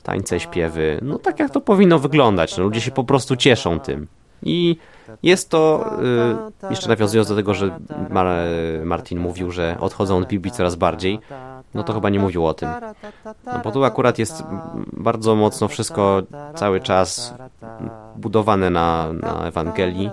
[0.03, 4.07] Tańce, śpiewy, no tak jak to powinno wyglądać, no ludzie się po prostu cieszą tym.
[4.43, 4.77] I
[5.23, 5.91] jest to,
[6.63, 7.79] y, jeszcze nawiązując do tego, że
[8.85, 11.21] Martin mówił, że odchodzą od Biblii coraz bardziej,
[11.75, 12.69] no to chyba nie mówił o tym.
[13.47, 14.45] No bo tu akurat jest
[14.93, 16.23] bardzo mocno wszystko
[16.55, 17.35] cały czas
[18.17, 20.11] budowane na, na Ewangelii.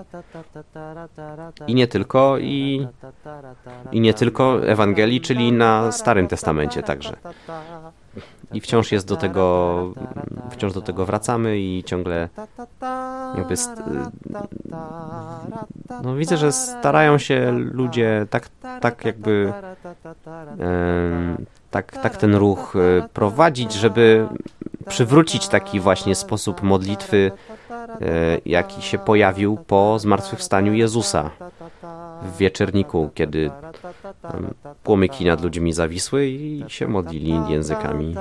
[1.66, 2.86] I nie tylko, i,
[3.92, 7.16] i nie tylko Ewangelii, czyli na Starym Testamencie także.
[8.52, 9.94] I wciąż jest do tego,
[10.50, 12.28] wciąż do tego wracamy i ciągle
[13.36, 13.54] jakby
[16.02, 18.48] no widzę, że starają się ludzie tak,
[18.80, 19.52] tak jakby
[21.70, 24.28] tak, tak ten ruch e, prowadzić, żeby
[24.88, 27.32] przywrócić taki właśnie sposób modlitwy,
[27.70, 27.94] e,
[28.46, 31.30] jaki się pojawił po zmartwychwstaniu Jezusa
[32.22, 33.50] w wieczerniku, kiedy
[34.82, 38.14] płomyki nad ludźmi zawisły i się modlili językami.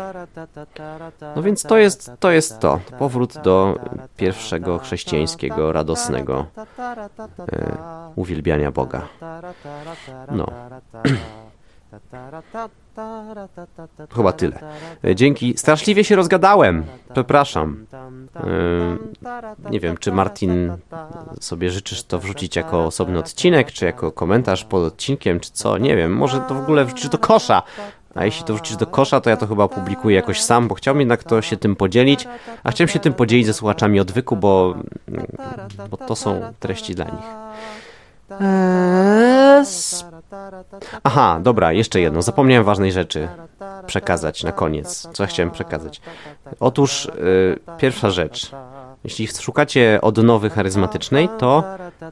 [1.35, 2.31] No więc to jest to.
[2.31, 2.79] Jest to.
[2.99, 3.75] Powrót do
[4.17, 6.45] pierwszego chrześcijańskiego, radosnego
[7.51, 7.77] e,
[8.15, 9.07] uwielbiania Boga.
[10.31, 10.47] No.
[14.15, 14.59] Chyba tyle.
[15.15, 15.57] Dzięki.
[15.57, 16.83] Straszliwie się rozgadałem.
[17.13, 17.85] Przepraszam.
[18.35, 20.71] Yy, nie wiem, czy Martin
[21.39, 25.77] sobie życzysz to wrzucić jako osobny odcinek, czy jako komentarz pod odcinkiem, czy co?
[25.77, 26.15] Nie wiem.
[26.15, 27.63] Może to w ogóle wrzucisz do kosza.
[28.15, 30.99] A jeśli to wrzucisz do kosza, to ja to chyba opublikuję jakoś sam, bo chciałbym
[30.99, 32.27] jednak to się tym podzielić.
[32.63, 34.75] A chciałem się tym podzielić ze słuchaczami odwyku, bo,
[35.89, 37.25] bo to są treści dla nich.
[38.41, 39.65] Eee,
[41.03, 42.21] Aha, dobra, jeszcze jedno.
[42.21, 43.27] Zapomniałem ważnej rzeczy
[43.85, 45.07] przekazać na koniec.
[45.13, 46.01] Co chciałem przekazać?
[46.59, 48.51] Otóż y, pierwsza rzecz.
[49.03, 51.63] Jeśli szukacie odnowy charyzmatycznej, to
[52.03, 52.07] y,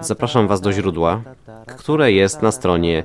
[0.00, 1.20] zapraszam Was do źródła,
[1.66, 3.04] które jest na stronie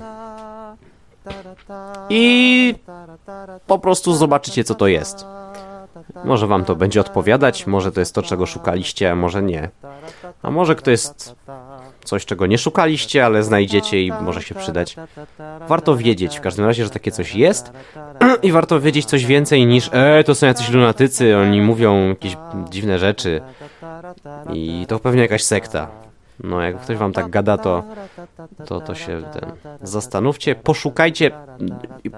[2.10, 2.74] I
[3.66, 5.26] po prostu zobaczycie, co to jest.
[6.24, 9.70] Może wam to będzie odpowiadać, może to jest to, czego szukaliście, a może nie.
[10.42, 11.36] A może to jest
[12.04, 14.96] coś, czego nie szukaliście, ale znajdziecie i może się przydać.
[15.68, 17.72] Warto wiedzieć w każdym razie, że takie coś jest
[18.42, 22.36] i warto wiedzieć coś więcej niż e, to są jacyś lunatycy, oni mówią jakieś
[22.70, 23.40] dziwne rzeczy
[24.52, 26.09] i to pewnie jakaś sekta.
[26.44, 27.84] No, jak ktoś wam tak gada, to,
[28.66, 31.30] to, to się ten, zastanówcie, poszukajcie,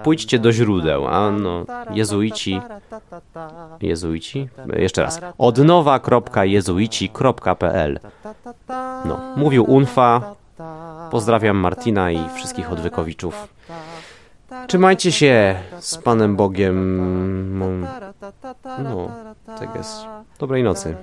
[0.03, 1.07] pójdźcie do źródeł.
[1.07, 2.61] A no, jezuici,
[3.81, 7.99] jezuici, jeszcze raz, odnowa.jezuici.pl
[9.05, 10.35] No, mówił Unfa,
[11.11, 13.47] pozdrawiam Martina i wszystkich odwykowiczów.
[14.67, 17.57] Trzymajcie się z Panem Bogiem.
[18.83, 19.11] No,
[19.59, 20.05] tak jest.
[20.39, 20.95] Dobrej nocy.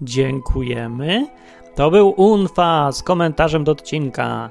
[0.00, 1.26] Dziękujemy.
[1.74, 4.50] To był Unfa z komentarzem do odcinka.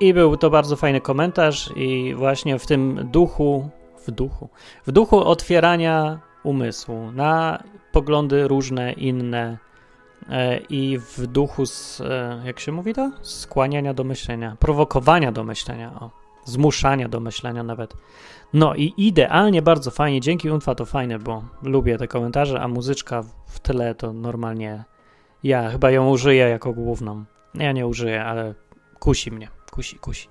[0.00, 3.68] I był to bardzo fajny komentarz i właśnie w tym duchu,
[4.06, 4.48] w duchu,
[4.86, 9.58] w duchu otwierania umysłu na poglądy różne, inne
[10.28, 13.10] e, i w duchu, z, e, jak się mówi to?
[13.22, 16.10] Skłaniania do myślenia, prowokowania do myślenia, o,
[16.44, 17.94] zmuszania do myślenia nawet.
[18.52, 23.22] No i idealnie, bardzo fajnie, dzięki Unfa to fajne, bo lubię te komentarze, a muzyczka
[23.46, 24.84] w tle to normalnie
[25.42, 27.24] ja chyba ją użyję jako główną.
[27.54, 28.54] Ja nie użyję, ale
[28.98, 30.28] kusi mnie kusi, kusi.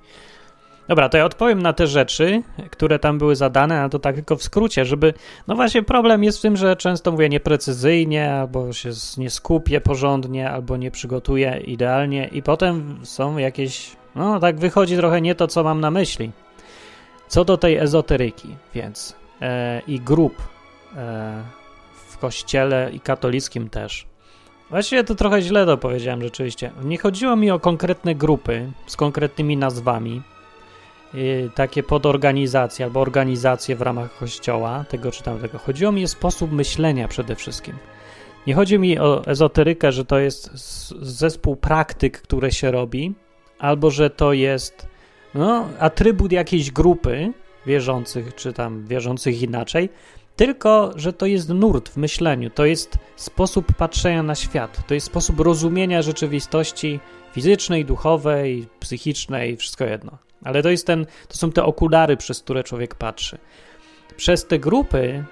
[0.88, 4.36] Dobra, to ja odpowiem na te rzeczy, które tam były zadane, a to tak tylko
[4.36, 5.13] w skrócie, żeby.
[5.47, 10.49] No właśnie, problem jest w tym, że często mówię nieprecyzyjnie, albo się nie skupię porządnie,
[10.49, 13.95] albo nie przygotuję idealnie, i potem są jakieś.
[14.15, 16.32] No, tak wychodzi trochę nie to, co mam na myśli.
[17.27, 20.36] Co do tej ezoteryki, więc e, i grup
[20.95, 21.43] e,
[22.10, 24.12] w kościele i katolickim też.
[24.73, 26.71] Właściwie to trochę źle to powiedziałem rzeczywiście.
[26.83, 30.21] Nie chodziło mi o konkretne grupy z konkretnymi nazwami,
[31.13, 35.57] yy, takie podorganizacje albo organizacje w ramach kościoła, tego czy tamtego.
[35.57, 37.75] Chodziło mi o sposób myślenia przede wszystkim.
[38.47, 40.51] Nie chodzi mi o ezoterykę, że to jest
[41.01, 43.13] zespół praktyk, które się robi,
[43.59, 44.88] albo że to jest
[45.36, 47.33] no, atrybut jakiejś grupy
[47.65, 49.89] wierzących, czy tam wierzących inaczej,
[50.35, 55.07] tylko że to jest nurt w myśleniu, to jest sposób patrzenia na świat, to jest
[55.07, 56.99] sposób rozumienia rzeczywistości
[57.31, 60.17] fizycznej, duchowej, psychicznej, wszystko jedno.
[60.43, 63.37] Ale to jest ten, to są te okulary, przez które człowiek patrzy.
[64.17, 65.23] Przez te grupy,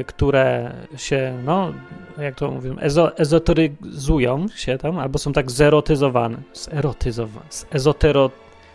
[0.00, 1.72] y, które się, no,
[2.18, 8.30] jak to mówią, ezo, ezoteryzują się tam, albo są tak zerotyzowane, zerotyzowane, ezotero,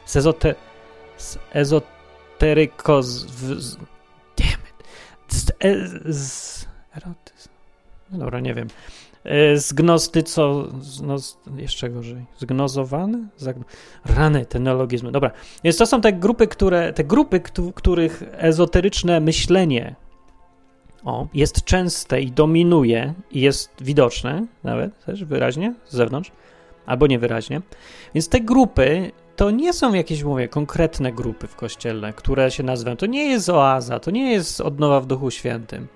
[0.05, 0.55] zezote,
[1.53, 3.77] ezoterykoz, w, z,
[5.59, 7.49] e, z, erotyzm.
[8.11, 8.67] No dobra, nie wiem.
[9.23, 10.67] E, zgnostyco,
[11.03, 11.15] no,
[11.57, 13.27] jeszcze gorzej, zgnozowany?
[13.37, 13.65] Zagno,
[14.05, 15.11] rany, te neologizmy.
[15.11, 15.31] Dobra,
[15.63, 17.41] więc to są te grupy, które, te grupy,
[17.75, 19.95] których ezoteryczne myślenie
[21.05, 26.31] o, jest częste i dominuje i jest widoczne nawet też wyraźnie z zewnątrz,
[26.85, 27.61] albo niewyraźnie.
[28.13, 32.97] Więc te grupy to nie są jakieś, mówię, konkretne grupy w kościele, które się nazywają.
[32.97, 35.87] To nie jest oaza, to nie jest odnowa w Duchu Świętym.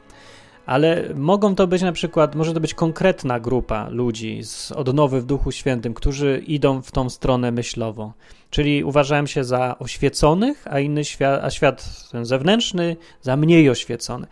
[0.65, 5.25] Ale mogą to być na przykład, może to być konkretna grupa ludzi z odnowy w
[5.25, 8.13] Duchu Świętym, którzy idą w tą stronę myślowo.
[8.49, 14.27] Czyli uważałem się za oświeconych, a inny świat, a świat ten zewnętrzny za mniej oświecony.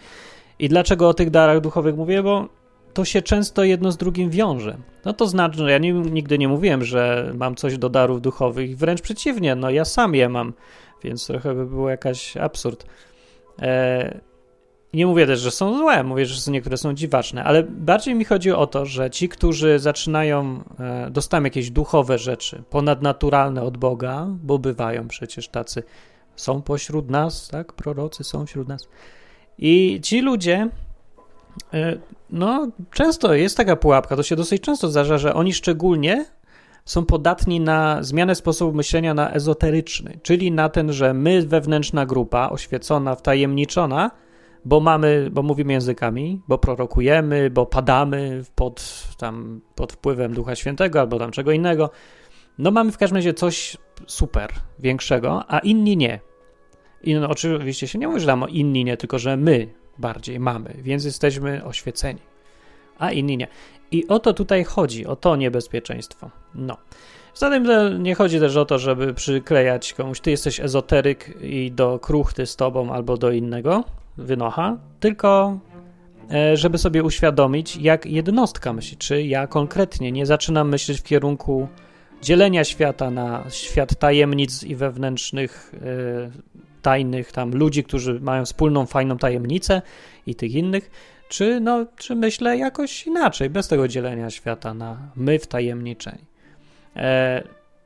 [0.60, 2.24] I dlaczego o tych darach duchowych mówię?
[2.24, 2.59] Bo
[3.00, 4.78] to się często jedno z drugim wiąże.
[5.06, 8.78] No to znaczy, że ja nie, nigdy nie mówiłem, że mam coś do darów duchowych,
[8.78, 10.54] wręcz przeciwnie, no ja sam je mam,
[11.04, 12.86] więc trochę by było jakaś absurd.
[13.62, 14.20] E,
[14.94, 18.52] nie mówię też, że są złe, mówię, że niektóre są dziwaczne, ale bardziej mi chodzi
[18.52, 24.60] o to, że ci, którzy zaczynają, e, dostają jakieś duchowe rzeczy, ponadnaturalne od Boga, bo
[24.60, 25.84] bywają przecież tacy,
[26.36, 27.74] są pośród nas, tak?
[27.74, 28.90] Prorocy są wśród nas.
[29.58, 30.70] I ci ludzie
[32.30, 36.26] no, często jest taka pułapka, to się dosyć często zdarza, że oni szczególnie
[36.86, 42.50] są podatni na zmianę sposobu myślenia na ezoteryczny, czyli na ten, że my, wewnętrzna grupa,
[42.50, 44.12] oświecona, wtajemniczona,
[44.66, 51.00] bo mamy, bo mówimy językami, bo prorokujemy, bo padamy pod, tam, pod wpływem Ducha Świętego
[51.00, 51.90] albo tam czego innego,
[52.58, 56.20] no mamy w każdym razie coś super, większego, a inni nie.
[57.04, 59.68] I no, oczywiście się nie mówi, że tam inni nie, tylko że my,
[60.00, 62.20] bardziej mamy, więc jesteśmy oświeceni,
[63.00, 63.48] a inni nie.
[63.92, 66.30] I o to tutaj chodzi, o to niebezpieczeństwo.
[66.56, 66.78] No.
[67.36, 67.68] Zatem
[68.04, 72.56] nie chodzi też o to, żeby przyklejać komuś, ty jesteś ezoteryk i do kruchty z
[72.56, 73.84] tobą albo do innego
[74.18, 75.60] wynocha, tylko
[76.32, 81.68] e, żeby sobie uświadomić, jak jednostka myśli, czy ja konkretnie nie zaczynam myśleć w kierunku
[82.22, 89.18] dzielenia świata na świat tajemnic i wewnętrznych e, tajnych tam ludzi, którzy mają wspólną, fajną
[89.18, 89.82] tajemnicę
[90.26, 90.92] i tych innych,
[91.30, 96.26] czy, no, czy myślę jakoś inaczej, bez tego dzielenia świata na my wtajemniczeni.
[96.96, 97.44] E,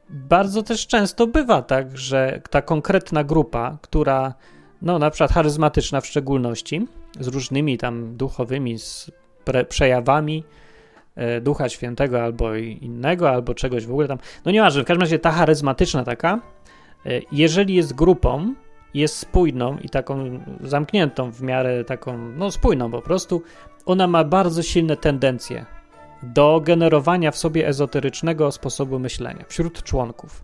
[0.10, 4.34] bardzo też często bywa tak, że ta konkretna grupa, która,
[4.82, 6.88] no na przykład charyzmatyczna w szczególności,
[7.19, 8.77] z różnymi tam duchowymi
[9.45, 10.43] pre, przejawami
[11.15, 15.19] e, Ducha Świętego albo innego, albo czegoś w ogóle tam, no nieważne, w każdym razie
[15.19, 16.39] ta charyzmatyczna taka,
[17.06, 18.53] e, jeżeli jest grupą,
[18.93, 23.41] jest spójną i taką zamkniętą w miarę taką, no spójną po prostu,
[23.86, 25.65] ona ma bardzo silne tendencje
[26.23, 30.43] do generowania w sobie ezoterycznego sposobu myślenia wśród członków.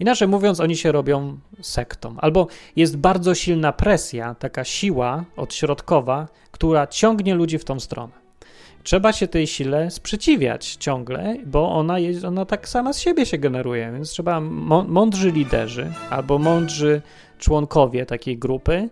[0.00, 2.14] Inaczej mówiąc, oni się robią sektą.
[2.18, 8.12] Albo jest bardzo silna presja, taka siła odśrodkowa, która ciągnie ludzi w tą stronę.
[8.82, 13.38] Trzeba się tej sile sprzeciwiać ciągle, bo ona, jest, ona tak sama z siebie się
[13.38, 17.02] generuje, więc trzeba mądrzy liderzy albo mądrzy
[17.42, 18.88] członkowie takiej grupy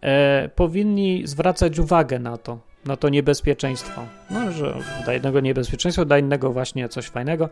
[0.00, 4.02] e, powinni zwracać uwagę na to, na to niebezpieczeństwo.
[4.30, 7.48] No, że dla jednego niebezpieczeństwo, dla innego właśnie coś fajnego,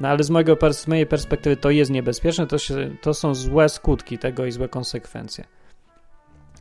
[0.00, 3.68] no ale z, mojego, z mojej perspektywy to jest niebezpieczne, to, się, to są złe
[3.68, 5.44] skutki tego i złe konsekwencje.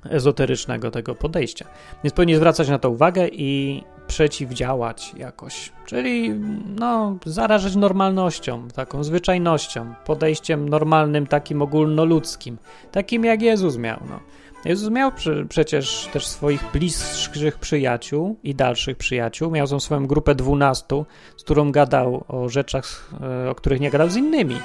[0.10, 1.66] Ezoterycznego tego podejścia.
[2.04, 5.72] Więc powinni zwracać na to uwagę i przeciwdziałać jakoś.
[5.86, 6.30] Czyli
[6.76, 12.58] no, zarażać normalnością, taką zwyczajnością, podejściem normalnym, takim ogólnoludzkim,
[12.92, 14.00] takim jak Jezus miał.
[14.10, 14.20] No.
[14.66, 19.52] Jezus miał przy, przecież też swoich bliższych przyjaciół i dalszych przyjaciół.
[19.52, 21.06] Miał tą swoją grupę dwunastu,
[21.38, 23.10] z którą gadał o rzeczach,
[23.46, 24.56] e, o których nie gadał z innymi.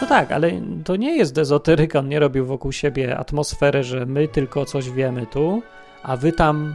[0.00, 0.52] No tak, ale
[0.84, 5.26] to nie jest ezoteryka, on nie robił wokół siebie atmosfery, że my tylko coś wiemy
[5.26, 5.62] tu,
[6.02, 6.74] a wy tam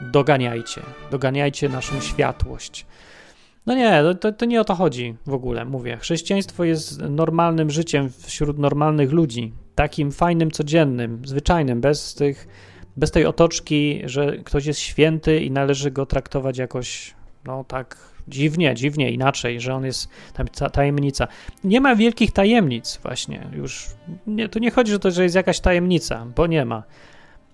[0.00, 2.86] doganiajcie, doganiajcie naszą światłość.
[3.66, 5.96] No nie, to, to nie o to chodzi w ogóle, mówię.
[5.96, 12.48] Chrześcijaństwo jest normalnym życiem wśród normalnych ludzi, takim fajnym, codziennym, zwyczajnym, bez tych,
[12.96, 17.14] bez tej otoczki, że ktoś jest święty i należy go traktować jakoś,
[17.44, 20.08] no tak dziwnie, dziwnie, inaczej, że on jest
[20.58, 21.28] ta tajemnica.
[21.64, 23.86] Nie ma wielkich tajemnic właśnie, już
[24.26, 26.82] nie, tu nie chodzi o to, że jest jakaś tajemnica, bo nie ma.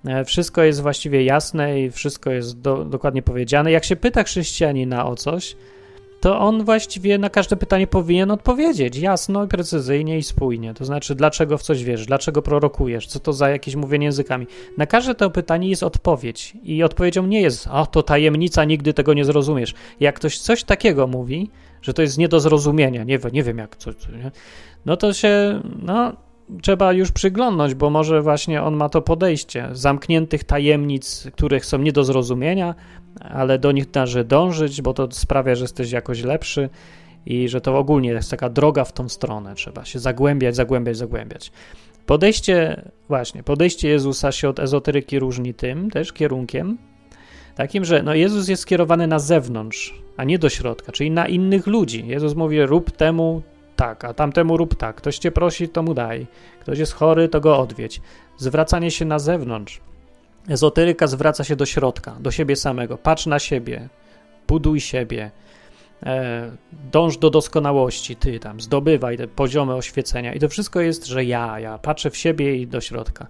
[0.07, 3.73] E, wszystko jest właściwie jasne i wszystko jest do, dokładnie powiedziane.
[3.73, 5.57] Jak się pyta chrześcijanina o coś,
[6.21, 10.75] to on właściwie na każde pytanie powinien odpowiedzieć jasno, precyzyjnie i spójnie.
[10.75, 14.47] To znaczy, dlaczego w coś wierzysz, dlaczego prorokujesz, co to za jakieś mówienie językami.
[14.77, 19.15] Na każde to pytanie jest odpowiedź i odpowiedzią nie jest, a to tajemnica, nigdy tego
[19.15, 19.75] nie zrozumiesz.
[20.01, 21.51] Jak ktoś coś takiego mówi,
[21.83, 24.31] że to jest nie do zrozumienia, nie, nie wiem jak, co, nie?
[24.87, 26.13] no to się, no
[26.63, 31.93] trzeba już przyglądnąć, bo może właśnie on ma to podejście zamkniętych tajemnic, których są nie
[31.93, 32.75] do zrozumienia,
[33.21, 36.69] ale do nich należy dążyć, bo to sprawia, że jesteś jakoś lepszy
[37.27, 39.55] i że to ogólnie jest taka droga w tą stronę.
[39.55, 41.53] Trzeba się zagłębiać, zagłębiać, zagłębiać.
[42.07, 46.79] Podejście, właśnie, podejście Jezusa się od ezoteryki różni tym też kierunkiem,
[47.55, 51.67] takim, że no Jezus jest skierowany na zewnątrz, a nie do środka, czyli na innych
[51.67, 52.05] ludzi.
[52.07, 53.43] Jezus mówi: rób temu
[53.79, 54.97] tak, a tamtemu rób tak.
[54.97, 56.27] Ktoś cię prosi, to mu daj.
[56.61, 58.01] Ktoś jest chory, to go odwiedź.
[58.37, 59.81] Zwracanie się na zewnątrz.
[60.49, 62.99] Ezoteryka zwraca się do środka, do siebie samego.
[62.99, 63.89] Patrz na siebie,
[64.49, 65.31] buduj siebie,
[66.03, 66.51] e,
[66.93, 70.35] dąż do doskonałości, ty tam, zdobywaj te poziomy oświecenia.
[70.35, 73.27] I to wszystko jest, że ja, ja patrzę w siebie i do środka.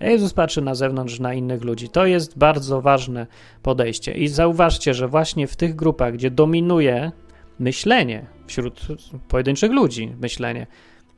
[0.00, 1.88] Jezus patrzy na zewnątrz, na innych ludzi.
[1.88, 3.26] To jest bardzo ważne
[3.62, 4.12] podejście.
[4.12, 7.12] I zauważcie, że właśnie w tych grupach, gdzie dominuje
[7.58, 8.86] myślenie wśród
[9.28, 10.66] pojedynczych ludzi, myślenie,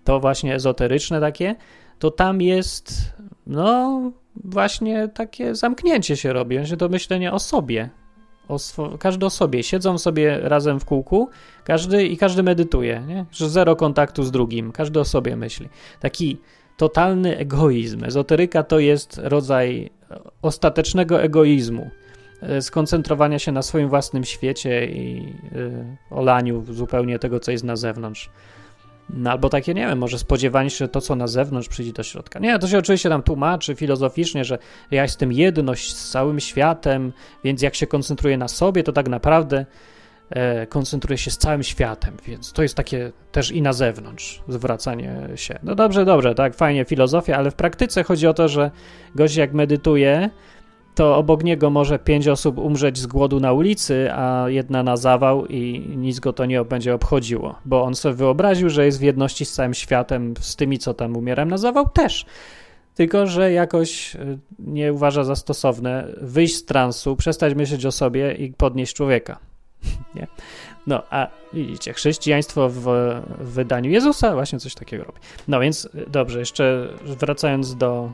[0.05, 1.57] to właśnie ezoteryczne takie,
[1.99, 3.12] to tam jest,
[3.47, 4.01] no,
[4.45, 7.91] właśnie takie zamknięcie się robi, że to myślenie o sobie,
[8.49, 9.62] o swo- każdy o sobie.
[9.62, 11.28] Siedzą sobie razem w kółku,
[11.64, 13.24] każdy i każdy medytuje, nie?
[13.32, 15.68] Że zero kontaktu z drugim, każdy o sobie myśli.
[16.01, 16.38] Taki
[16.76, 18.05] totalny egoizm.
[18.05, 19.91] Ezoteryka to jest rodzaj
[20.43, 21.91] ostatecznego egoizmu
[22.61, 28.30] skoncentrowania się na swoim własnym świecie i y, olaniu zupełnie tego, co jest na zewnątrz.
[29.14, 32.03] No, albo takie, nie wiem, może spodziewanie się, że to, co na zewnątrz, przyjdzie do
[32.03, 32.38] środka.
[32.38, 34.59] Nie, to się oczywiście tam tłumaczy filozoficznie, że
[34.91, 37.12] ja jestem jedność z całym światem,
[37.45, 39.66] więc jak się koncentruję na sobie, to tak naprawdę
[40.30, 45.28] e, koncentruję się z całym światem, więc to jest takie też i na zewnątrz zwracanie
[45.34, 45.59] się.
[45.62, 48.70] No dobrze, dobrze, tak, fajnie filozofia, ale w praktyce chodzi o to, że
[49.14, 50.30] gość jak medytuje,
[50.95, 55.47] to obok niego może pięć osób umrzeć z głodu na ulicy, a jedna na zawał
[55.47, 59.45] i nic go to nie będzie obchodziło, bo on sobie wyobraził, że jest w jedności
[59.45, 62.26] z całym światem, z tymi, co tam umierają na zawał też.
[62.95, 68.34] Tylko, że jakoś y, nie uważa za stosowne wyjść z transu, przestać myśleć o sobie
[68.34, 69.38] i podnieść człowieka.
[70.14, 70.26] nie?
[70.86, 72.86] No, a widzicie, chrześcijaństwo w,
[73.38, 75.18] wydaniu Jezusa właśnie coś takiego robi.
[75.49, 78.12] No więc y, dobrze, jeszcze wracając do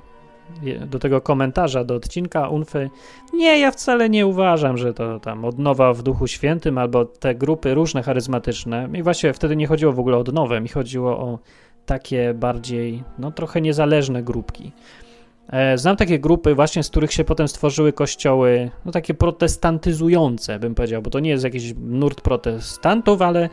[0.87, 2.91] do tego komentarza do odcinka Unfy.
[3.33, 7.75] Nie, ja wcale nie uważam, że to tam odnowa w Duchu Świętym albo te grupy
[7.75, 8.89] różne charyzmatyczne.
[8.95, 11.39] I właśnie wtedy nie chodziło w ogóle o odnowę, mi chodziło o
[11.87, 14.73] takie bardziej, no trochę niezależne grupki.
[15.49, 20.75] E, znam takie grupy właśnie, z których się potem stworzyły kościoły, no takie protestantyzujące, bym
[20.75, 23.49] powiedział, bo to nie jest jakiś nurt protestantów, ale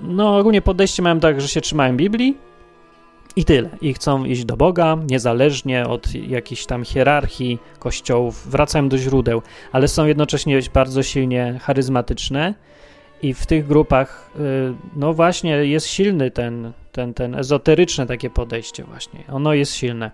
[0.00, 2.38] no ogólnie podejście mają tak, że się trzymają Biblii,
[3.36, 3.68] i tyle.
[3.80, 9.88] I chcą iść do Boga, niezależnie od jakiejś tam hierarchii kościołów, wracają do źródeł, ale
[9.88, 12.54] są jednocześnie bardzo silnie charyzmatyczne
[13.22, 18.84] i w tych grupach, y, no właśnie, jest silny ten, ten, ten ezoteryczne takie podejście
[18.84, 19.20] właśnie.
[19.28, 20.10] Ono jest silne.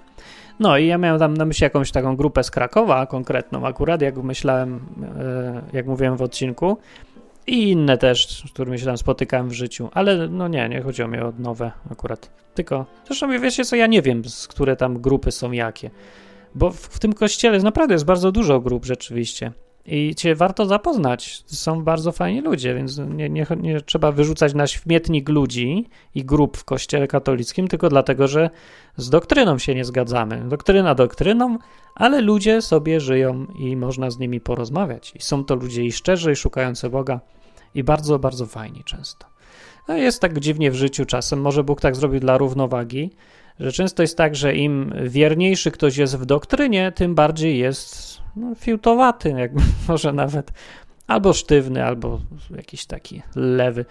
[0.60, 4.16] No i ja miałem tam na myśli jakąś taką grupę z Krakowa konkretną akurat, jak
[4.16, 4.76] myślałem,
[5.72, 6.76] y, jak mówiłem w odcinku,
[7.46, 11.08] i inne też, z którymi się tam spotykałem w życiu, ale no nie, nie chodziło
[11.08, 12.30] mi o nowe akurat.
[12.54, 15.90] Tylko, zresztą wiecie co, ja nie wiem, z które tam grupy są jakie.
[16.54, 19.52] Bo w, w tym kościele naprawdę jest bardzo dużo grup rzeczywiście.
[19.86, 21.42] I cię warto zapoznać.
[21.46, 26.56] Są bardzo fajni ludzie, więc nie, nie, nie, trzeba wyrzucać na śmietnik ludzi i grup
[26.56, 28.50] w kościele katolickim, tylko dlatego, że
[28.96, 30.48] z doktryną się nie zgadzamy.
[30.48, 31.58] Doktryna doktryną,
[31.94, 35.12] ale ludzie sobie żyją i można z nimi porozmawiać.
[35.16, 37.20] I są to ludzie i szczerzy, i szukający Boga,
[37.74, 39.26] i bardzo, bardzo fajni często.
[39.88, 43.10] No jest tak dziwnie w życiu czasem, może Bóg tak zrobił dla równowagi,
[43.60, 48.54] że często jest tak, że im wierniejszy ktoś jest w doktrynie, tym bardziej jest no,
[48.54, 49.50] fiutowaty, jak
[49.88, 50.52] może nawet
[51.06, 52.20] albo sztywny, albo
[52.56, 53.84] jakiś taki lewy.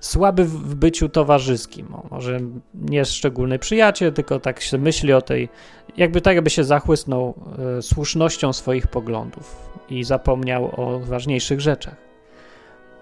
[0.00, 1.86] Słaby w byciu towarzyskim.
[2.10, 2.40] może
[2.74, 5.48] nie jest szczególny przyjaciel, tylko tak się myśli o tej,
[5.96, 7.34] jakby tak, jakby się zachłysnął
[7.78, 12.07] e, słusznością swoich poglądów i zapomniał o ważniejszych rzeczach.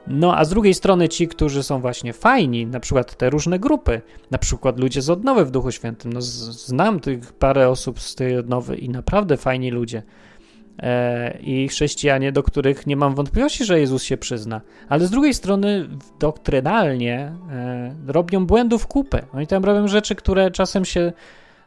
[0.09, 4.01] No a z drugiej strony ci, którzy są właśnie fajni, na przykład te różne grupy,
[4.31, 6.13] na przykład ludzie z odnowy w Duchu Świętym.
[6.13, 10.03] No, znam tych parę osób z tej odnowy i naprawdę fajni ludzie.
[10.79, 14.61] E, I chrześcijanie, do których nie mam wątpliwości, że Jezus się przyzna.
[14.89, 15.89] Ale z drugiej strony
[16.19, 19.23] doktrynalnie e, robią błędów kupę.
[19.35, 21.13] Oni tam robią rzeczy, które czasem się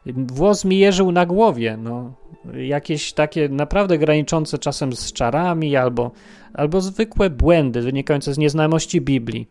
[0.06, 1.78] włos mi jeżył na głowie.
[1.78, 2.14] No,
[2.54, 6.12] jakieś takie naprawdę graniczące czasem z czarami albo,
[6.54, 9.48] albo zwykłe błędy wynikające z nieznajomości Biblii.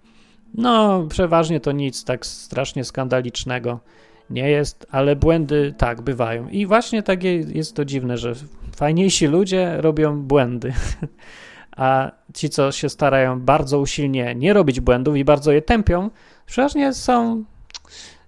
[0.55, 3.81] No, przeważnie to nic tak strasznie skandalicznego
[4.31, 6.49] nie jest, ale błędy tak bywają.
[6.49, 8.35] I właśnie takie jest to dziwne, że
[8.77, 10.73] fajniejsi ludzie robią błędy.
[11.77, 16.11] A ci, co się starają bardzo usilnie nie robić błędów i bardzo je tępią,
[16.47, 17.45] przeważnie są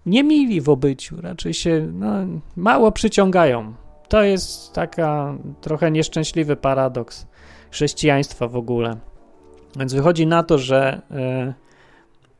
[0.06, 2.12] niemili w obyciu, raczej się no,
[2.56, 3.74] mało przyciągają.
[4.08, 7.26] To jest taka trochę nieszczęśliwy paradoks
[7.70, 8.96] chrześcijaństwa w ogóle.
[9.76, 11.02] Więc wychodzi na to, że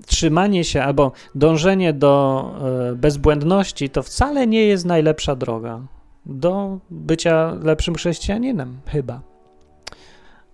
[0.00, 2.44] y, trzymanie się albo dążenie do
[2.92, 5.80] y, bezbłędności to wcale nie jest najlepsza droga
[6.26, 9.29] do bycia lepszym chrześcijaninem, chyba.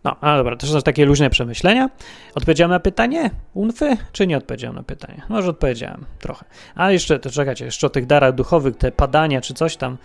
[0.07, 1.90] No, ale dobra, to są takie luźne przemyślenia.
[2.34, 5.22] Odpowiedziałem na pytanie Unfy, czy nie odpowiedziałem na pytanie?
[5.28, 6.44] Może odpowiedziałem trochę.
[6.74, 9.96] Ale jeszcze, to czekajcie, jeszcze o tych darach duchowych, te padania czy coś tam.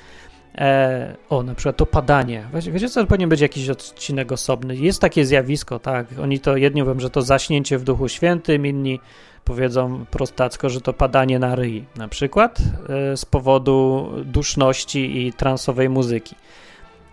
[0.57, 2.47] E, o, na przykład to padanie.
[2.53, 4.75] Wiecie, co to powinien być jakiś odcinek osobny?
[4.75, 6.07] Jest takie zjawisko, tak.
[6.21, 8.99] Oni to jedni mówią, że to zaśnięcie w Duchu Świętym, inni
[9.45, 15.89] powiedzą prostacko, że to padanie na ryj, na przykład e, z powodu duszności i transowej
[15.89, 16.35] muzyki.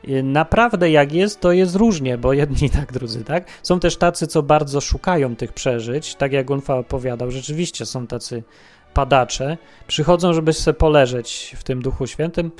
[0.09, 3.45] E, naprawdę jak jest, to jest różnie, bo jedni tak, drudzy tak.
[3.63, 8.43] Są też tacy, co bardzo szukają tych przeżyć, tak jak Gunfa opowiadał, rzeczywiście są tacy
[8.95, 12.51] padacze, przychodzą, żeby sobie poleżeć w tym Duchu Świętym,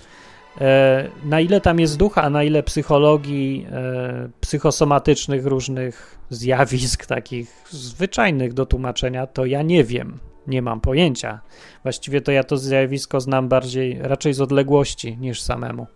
[0.61, 7.65] E, na ile tam jest ducha, a na ile psychologii, e, psychosomatycznych różnych zjawisk, takich
[7.71, 11.41] zwyczajnych do tłumaczenia, to ja nie wiem, nie mam pojęcia.
[11.83, 15.87] Właściwie to ja to zjawisko znam bardziej, raczej z odległości niż samemu.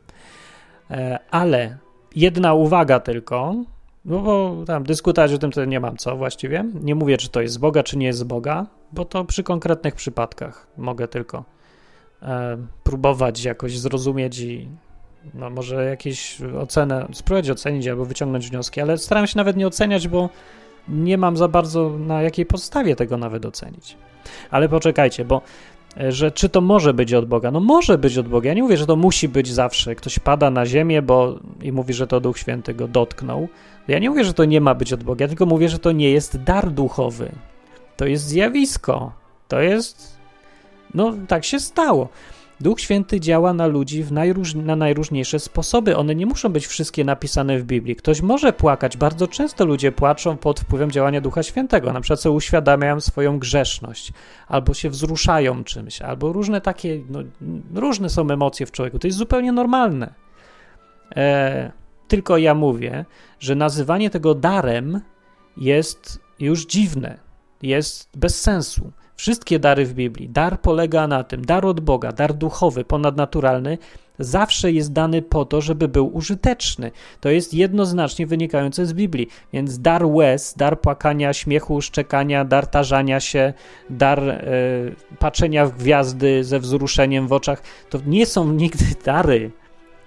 [0.90, 1.78] E, ale
[2.16, 3.54] jedna uwaga tylko,
[4.04, 6.64] no bo tam dyskutować o tym to nie mam co właściwie.
[6.74, 9.42] Nie mówię, czy to jest z Boga, czy nie jest z Boga, bo to przy
[9.42, 11.44] konkretnych przypadkach mogę tylko
[12.22, 14.68] e, próbować jakoś zrozumieć i
[15.34, 20.08] no, może jakieś ocenę, spróbować ocenić albo wyciągnąć wnioski, ale staram się nawet nie oceniać,
[20.08, 20.28] bo
[20.88, 23.96] nie mam za bardzo na jakiej podstawie tego nawet ocenić.
[24.50, 25.42] Ale poczekajcie, bo
[25.96, 27.50] że czy to może być od Boga?
[27.50, 28.48] No może być od Boga.
[28.48, 29.94] Ja nie mówię, że to musi być zawsze.
[29.94, 33.48] Ktoś pada na ziemię bo, i mówi, że to Duch Święty go dotknął.
[33.88, 36.10] Ja nie mówię, że to nie ma być od Boga, tylko mówię, że to nie
[36.10, 37.32] jest dar duchowy.
[37.96, 39.12] To jest zjawisko.
[39.48, 40.22] To jest
[40.94, 42.08] no, tak się stało.
[42.62, 45.96] Duch Święty działa na ludzi najróż, na najróżniejsze sposoby.
[45.96, 47.96] One nie muszą być wszystkie napisane w Biblii.
[47.96, 48.96] Ktoś może płakać.
[48.96, 51.92] Bardzo często ludzie płaczą pod wpływem działania Ducha Świętego.
[51.92, 54.12] Na przykład sobie uświadamiają swoją grzeszność,
[54.48, 57.18] albo się wzruszają czymś, albo różne takie, no,
[57.74, 58.98] różne są emocje w człowieku.
[58.98, 60.14] To jest zupełnie normalne.
[61.16, 61.72] E,
[62.08, 63.04] tylko ja mówię,
[63.40, 65.00] że nazywanie tego darem
[65.56, 67.18] jest już dziwne,
[67.62, 68.92] jest bez sensu.
[69.22, 73.78] Wszystkie dary w Biblii, dar polega na tym, dar od Boga, dar duchowy, ponadnaturalny,
[74.18, 76.90] zawsze jest dany po to, żeby był użyteczny.
[77.20, 79.28] To jest jednoznacznie wynikające z Biblii.
[79.52, 83.52] Więc dar łez, dar płakania, śmiechu, szczekania, dar tarzania się,
[83.90, 84.42] dar e,
[85.18, 89.50] patrzenia w gwiazdy ze wzruszeniem w oczach, to nie są nigdy dary.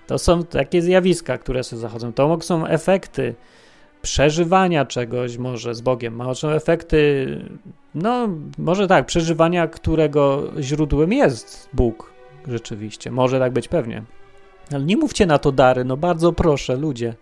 [0.08, 2.14] To są takie zjawiska, które się zachodzą.
[2.14, 3.36] To są efekty
[4.06, 6.22] przeżywania czegoś może z Bogiem.
[6.34, 7.28] Są efekty
[7.96, 8.28] no,
[8.58, 12.12] może tak, przeżywania, którego źródłem jest Bóg
[12.48, 13.12] rzeczywiście.
[13.12, 14.04] Może tak być pewnie.
[14.72, 17.14] Ale nie mówcie na to dary, no bardzo proszę, ludzie.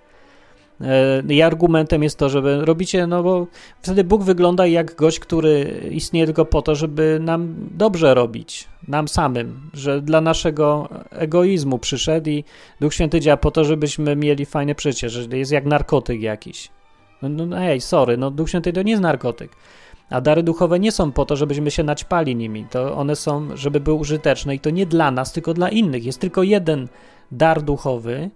[0.81, 3.47] E, I argumentem jest to, żeby robicie, no bo
[3.81, 9.07] wtedy Bóg wygląda jak gość, który istnieje tylko po to, żeby nam dobrze robić, nam
[9.07, 12.43] samym, że dla naszego egoizmu przyszedł i
[12.81, 16.69] Duch Święty działa po to, żebyśmy mieli fajne przeżycie, że jest jak narkotyk jakiś.
[17.21, 19.51] No, no ej, sorry, no Duch Święty to nie jest narkotyk.
[20.09, 22.65] A dary duchowe nie są po to, żebyśmy się naćpali nimi.
[22.71, 26.05] To one są, żeby były użyteczne i to nie dla nas, tylko dla innych.
[26.05, 26.87] Jest tylko jeden
[27.31, 28.29] dar duchowy,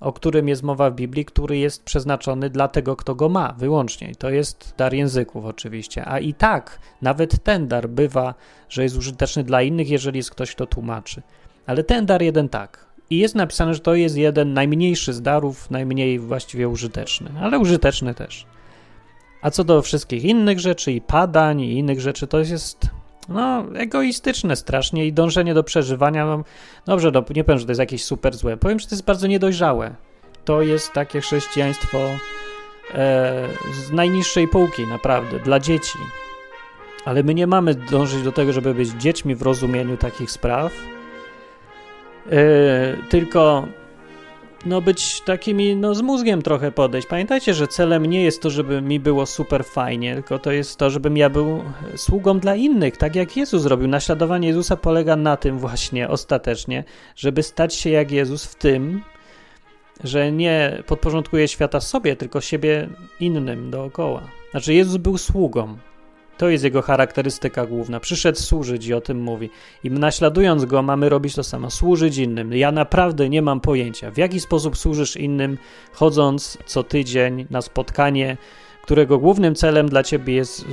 [0.00, 4.10] o którym jest mowa w Biblii, który jest przeznaczony dla tego, kto go ma wyłącznie.
[4.10, 6.04] I to jest dar języków oczywiście.
[6.04, 8.34] A i tak, nawet ten dar bywa,
[8.68, 11.22] że jest użyteczny dla innych, jeżeli jest ktoś, kto tłumaczy.
[11.66, 12.88] Ale ten dar jeden tak.
[13.10, 18.14] I jest napisane, że to jest jeden najmniejszy z darów, najmniej właściwie użyteczny, ale użyteczny
[18.14, 18.46] też.
[19.42, 22.90] A co do wszystkich innych rzeczy i padań i innych rzeczy, to jest
[23.28, 26.26] no, egoistyczne strasznie i dążenie do przeżywania.
[26.26, 26.44] No,
[26.86, 28.56] dobrze, nie powiem, że to jest jakieś super złe.
[28.56, 29.94] Powiem, że to jest bardzo niedojrzałe.
[30.44, 35.98] To jest takie chrześcijaństwo e, z najniższej półki, naprawdę, dla dzieci.
[37.04, 40.72] Ale my nie mamy dążyć do tego, żeby być dziećmi w rozumieniu takich spraw.
[42.30, 43.68] E, tylko
[44.68, 47.08] no być takimi, no z mózgiem trochę podejść.
[47.08, 50.90] Pamiętajcie, że celem nie jest to, żeby mi było super fajnie, tylko to jest to,
[50.90, 51.64] żebym ja był
[51.96, 53.88] sługą dla innych, tak jak Jezus zrobił.
[53.88, 56.84] Naśladowanie Jezusa polega na tym właśnie ostatecznie,
[57.16, 59.02] żeby stać się jak Jezus w tym,
[60.04, 62.88] że nie podporządkuje świata sobie, tylko siebie
[63.20, 64.22] innym dookoła.
[64.50, 65.76] Znaczy Jezus był sługą,
[66.38, 68.00] to jest jego charakterystyka główna.
[68.00, 69.50] Przyszedł służyć i o tym mówi.
[69.84, 72.52] I naśladując go, mamy robić to samo służyć innym.
[72.52, 75.58] Ja naprawdę nie mam pojęcia, w jaki sposób służysz innym,
[75.92, 78.36] chodząc co tydzień na spotkanie,
[78.82, 80.64] którego głównym celem dla ciebie jest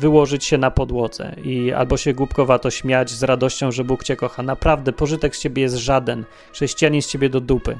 [0.00, 4.42] wyłożyć się na podłodze i albo się głupkowato śmiać z radością, że Bóg cię kocha.
[4.42, 6.24] Naprawdę, pożytek z ciebie jest żaden.
[6.52, 7.78] Chrześcijanin z ciebie do dupy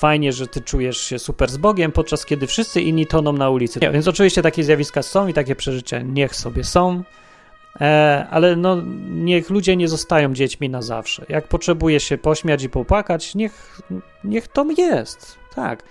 [0.00, 3.80] fajnie, że ty czujesz się super z Bogiem, podczas kiedy wszyscy inni toną na ulicy.
[3.82, 7.02] Nie, więc oczywiście takie zjawiska są i takie przeżycia niech sobie są,
[7.80, 8.76] e, ale no,
[9.10, 11.26] niech ludzie nie zostają dziećmi na zawsze.
[11.28, 13.80] Jak potrzebuje się pośmiać i popłakać, niech,
[14.24, 15.82] niech to jest, tak.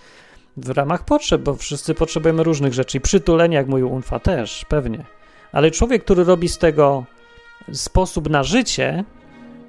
[0.58, 5.06] W ramach potrzeb, bo wszyscy potrzebujemy różnych rzeczy i przytulenia, jak mówił Unfa, też, pewnie.
[5.52, 7.06] Ale człowiek, który robi z tego
[7.72, 9.04] sposób na życie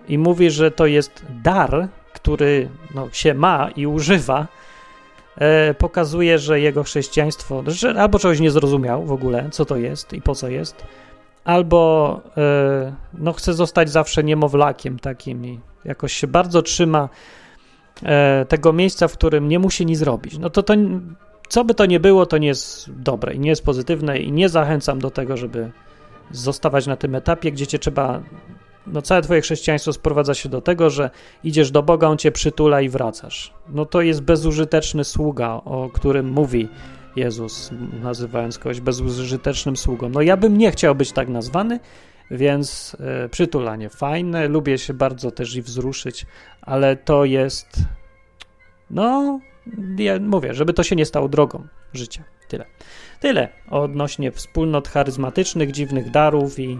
[0.08, 4.46] i mówi, że to jest dar, który no, się ma i używa,
[5.36, 10.12] e, pokazuje, że jego chrześcijaństwo, że albo czegoś nie zrozumiał w ogóle, co to jest
[10.12, 10.84] i po co jest,
[11.44, 17.08] albo e, no, chce zostać zawsze niemowlakiem takim i jakoś się bardzo trzyma
[18.02, 20.38] e, tego miejsca, w którym nie musi nic zrobić.
[20.38, 20.74] No to to,
[21.48, 24.48] co by to nie było, to nie jest dobre i nie jest pozytywne i nie
[24.48, 25.70] zachęcam do tego, żeby
[26.30, 28.22] zostawać na tym etapie, gdzie cię trzeba
[28.86, 31.10] no całe twoje chrześcijaństwo sprowadza się do tego, że
[31.44, 33.54] idziesz do Boga, On cię przytula i wracasz.
[33.68, 36.68] No to jest bezużyteczny sługa, o którym mówi
[37.16, 37.70] Jezus,
[38.02, 40.08] nazywając kogoś bezużytecznym sługą.
[40.08, 41.80] No ja bym nie chciał być tak nazwany,
[42.30, 46.26] więc e, przytulanie fajne, lubię się bardzo też i wzruszyć,
[46.62, 47.68] ale to jest,
[48.90, 49.40] no,
[49.98, 52.24] ja mówię, żeby to się nie stało drogą życia.
[52.48, 52.64] Tyle.
[53.20, 56.78] Tyle odnośnie wspólnot charyzmatycznych, dziwnych darów i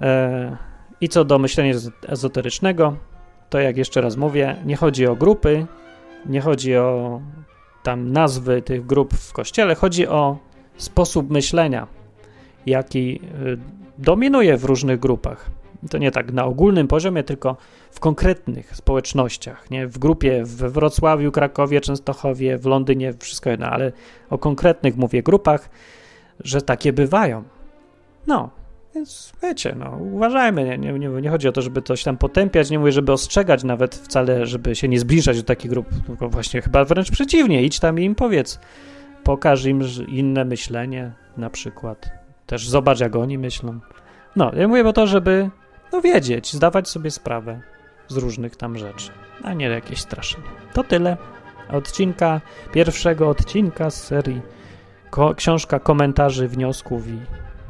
[0.00, 0.56] e,
[1.02, 1.74] i co do myślenia
[2.06, 2.96] ezoterycznego,
[3.50, 5.66] to jak jeszcze raz mówię, nie chodzi o grupy,
[6.26, 7.20] nie chodzi o
[7.82, 10.38] tam nazwy tych grup w kościele, chodzi o
[10.76, 11.86] sposób myślenia,
[12.66, 13.58] jaki y,
[13.98, 15.50] dominuje w różnych grupach.
[15.90, 17.56] To nie tak na ogólnym poziomie, tylko
[17.90, 19.70] w konkretnych społecznościach.
[19.70, 19.86] Nie?
[19.86, 23.92] W grupie we Wrocławiu, Krakowie, Częstochowie, w Londynie, wszystko jedno, ale
[24.30, 25.70] o konkretnych mówię grupach,
[26.44, 27.42] że takie bywają.
[28.26, 28.50] No,
[28.94, 32.78] więc wiecie, no, uważajmy, nie, nie, nie, chodzi o to, żeby coś tam potępiać, nie
[32.78, 36.84] mówię, żeby ostrzegać nawet wcale, żeby się nie zbliżać do takich grup, tylko właśnie chyba
[36.84, 38.60] wręcz przeciwnie, idź tam i im powiedz,
[39.24, 42.10] pokaż im inne myślenie na przykład,
[42.46, 43.80] też zobacz jak oni myślą.
[44.36, 45.50] No, ja mówię o to, żeby
[45.92, 47.60] no wiedzieć, zdawać sobie sprawę
[48.08, 49.10] z różnych tam rzeczy,
[49.42, 50.48] a nie jakieś straszenie.
[50.72, 51.16] To tyle
[51.68, 52.40] odcinka,
[52.72, 54.40] pierwszego odcinka z serii
[55.10, 57.18] ko książka komentarzy, wniosków i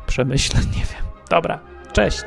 [0.07, 1.12] przemyśleń, nie wiem.
[1.33, 1.59] Dobra,
[1.93, 2.25] cześć.